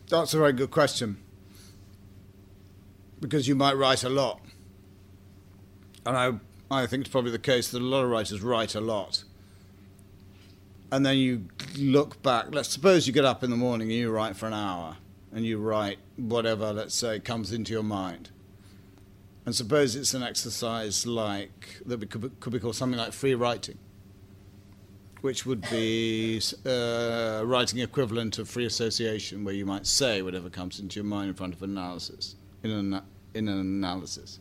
[0.09, 1.19] that's a very good question.
[3.21, 4.41] Because you might write a lot.
[6.05, 6.33] And I,
[6.71, 9.25] I think it's probably the case that a lot of writers write a lot.
[10.93, 12.47] And then you look back.
[12.51, 14.99] Let's suppose you get up in the morning and you write for an hour.
[15.33, 18.31] And you write whatever, let's say, comes into your mind.
[19.45, 23.35] And suppose it's an exercise like, that could be, could be called something like free
[23.35, 23.79] writing
[25.27, 30.79] which would be uh, writing equivalent of free association, where you might say whatever comes
[30.79, 33.03] into your mind in front of analysis, in an,
[33.35, 34.39] in an analysis.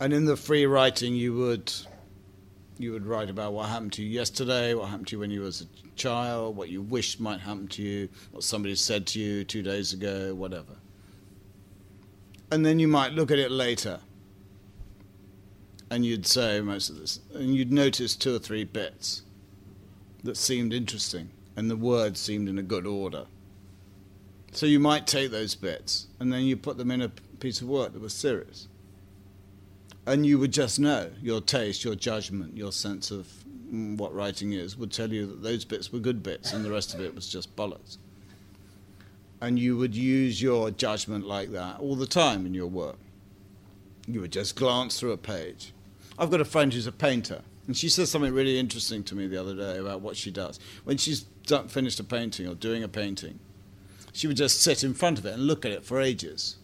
[0.00, 1.70] And in the free writing, you would
[2.78, 5.42] you would write about what happened to you yesterday, what happened to you when you
[5.42, 9.44] was a child, what you wished might happen to you, what somebody said to you
[9.44, 10.76] two days ago, whatever.
[12.50, 14.00] And then you might look at it later
[15.90, 19.22] and you'd say most of this, and you'd notice two or three bits
[20.24, 23.24] that seemed interesting, and the words seemed in a good order.
[24.52, 27.08] So you might take those bits, and then you put them in a
[27.40, 28.68] piece of work that was serious.
[30.06, 33.28] And you would just know your taste, your judgment, your sense of
[33.70, 36.70] mm, what writing is would tell you that those bits were good bits, and the
[36.70, 37.98] rest of it was just bollocks.
[39.40, 42.96] And you would use your judgment like that all the time in your work.
[44.06, 45.72] You would just glance through a page
[46.18, 49.26] I've got a friend who's a painter, and she says something really interesting to me
[49.26, 50.58] the other day about what she does.
[50.84, 53.38] When she's done, finished a painting or doing a painting,
[54.12, 56.56] she would just sit in front of it and look at it for ages.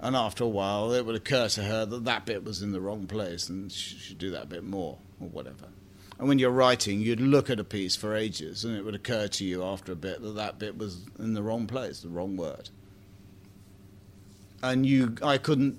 [0.00, 2.80] And after a while, it would occur to her that that bit was in the
[2.80, 5.66] wrong place and she should do that bit more or whatever.
[6.18, 9.28] And when you're writing, you'd look at a piece for ages and it would occur
[9.28, 12.36] to you after a bit that that bit was in the wrong place, the wrong
[12.36, 12.70] word.
[14.62, 15.78] And you, I couldn't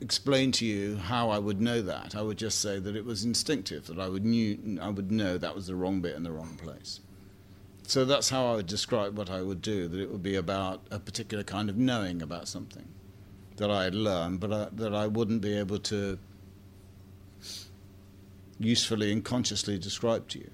[0.00, 2.14] explain to you how I would know that.
[2.16, 5.38] I would just say that it was instinctive, that I would knew I would know
[5.38, 7.00] that was the wrong bit in the wrong place.
[7.86, 9.88] So that's how I would describe what I would do.
[9.88, 12.86] That it would be about a particular kind of knowing about something
[13.56, 16.18] that I had learned, but I, that I wouldn't be able to
[18.58, 20.50] usefully and consciously describe to you.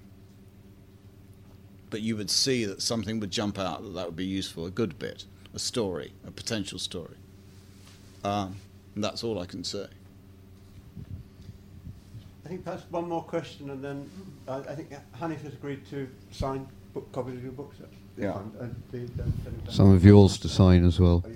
[1.90, 4.70] But you would see that something would jump out that that would be useful, a
[4.70, 5.24] good bit,
[5.54, 7.16] a story, a potential story.
[8.24, 8.56] Um,
[8.96, 9.86] and that's all I can say.
[12.44, 14.10] I think perhaps one more question, and then
[14.48, 17.76] uh, I think Hanif has agreed to sign book copies of your books.
[18.16, 18.30] Yeah.
[18.30, 19.22] Uh, the, the,
[19.66, 21.22] the, Some of yours to sign as well.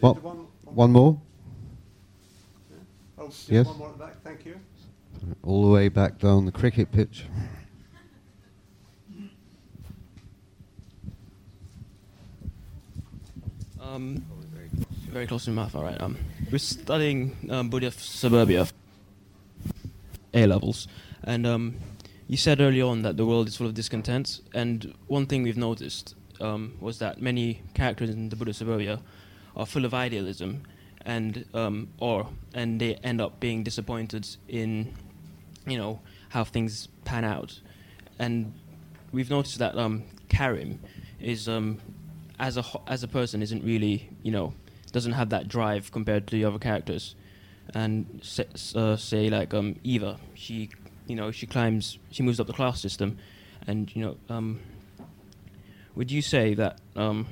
[0.00, 0.22] What?
[0.22, 1.18] One, One more?
[3.18, 3.66] Oh, Yes.
[3.66, 4.22] one more at the back.
[4.22, 4.56] Thank you.
[5.42, 7.24] All the way back down the cricket pitch.
[13.96, 14.22] Um,
[15.10, 15.74] very close to mouth.
[15.74, 15.98] All right.
[15.98, 16.18] Um,
[16.52, 18.68] we're studying um, Buddha suburbia,
[20.34, 20.86] A levels,
[21.24, 21.76] and um,
[22.28, 24.42] you said early on that the world is full of discontent.
[24.52, 29.00] And one thing we've noticed um, was that many characters in the Buddha suburbia
[29.56, 30.64] are full of idealism,
[31.06, 34.92] and um, or and they end up being disappointed in,
[35.66, 37.58] you know, how things pan out.
[38.18, 38.52] And
[39.10, 40.80] we've noticed that um, Karim
[41.18, 41.78] is um,
[42.38, 44.52] as a as a person isn't really you know
[44.92, 47.14] doesn't have that drive compared to the other characters,
[47.74, 48.22] and
[48.74, 50.70] uh, say like um, Eva, she
[51.06, 53.18] you know she climbs she moves up the class system,
[53.66, 54.60] and you know um,
[55.94, 57.26] would you say that um,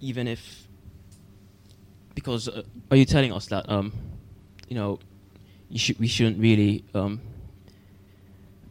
[0.00, 0.68] even if
[2.14, 3.92] because uh, are you telling us that um,
[4.68, 4.98] you know
[5.68, 7.20] you should we shouldn't really um,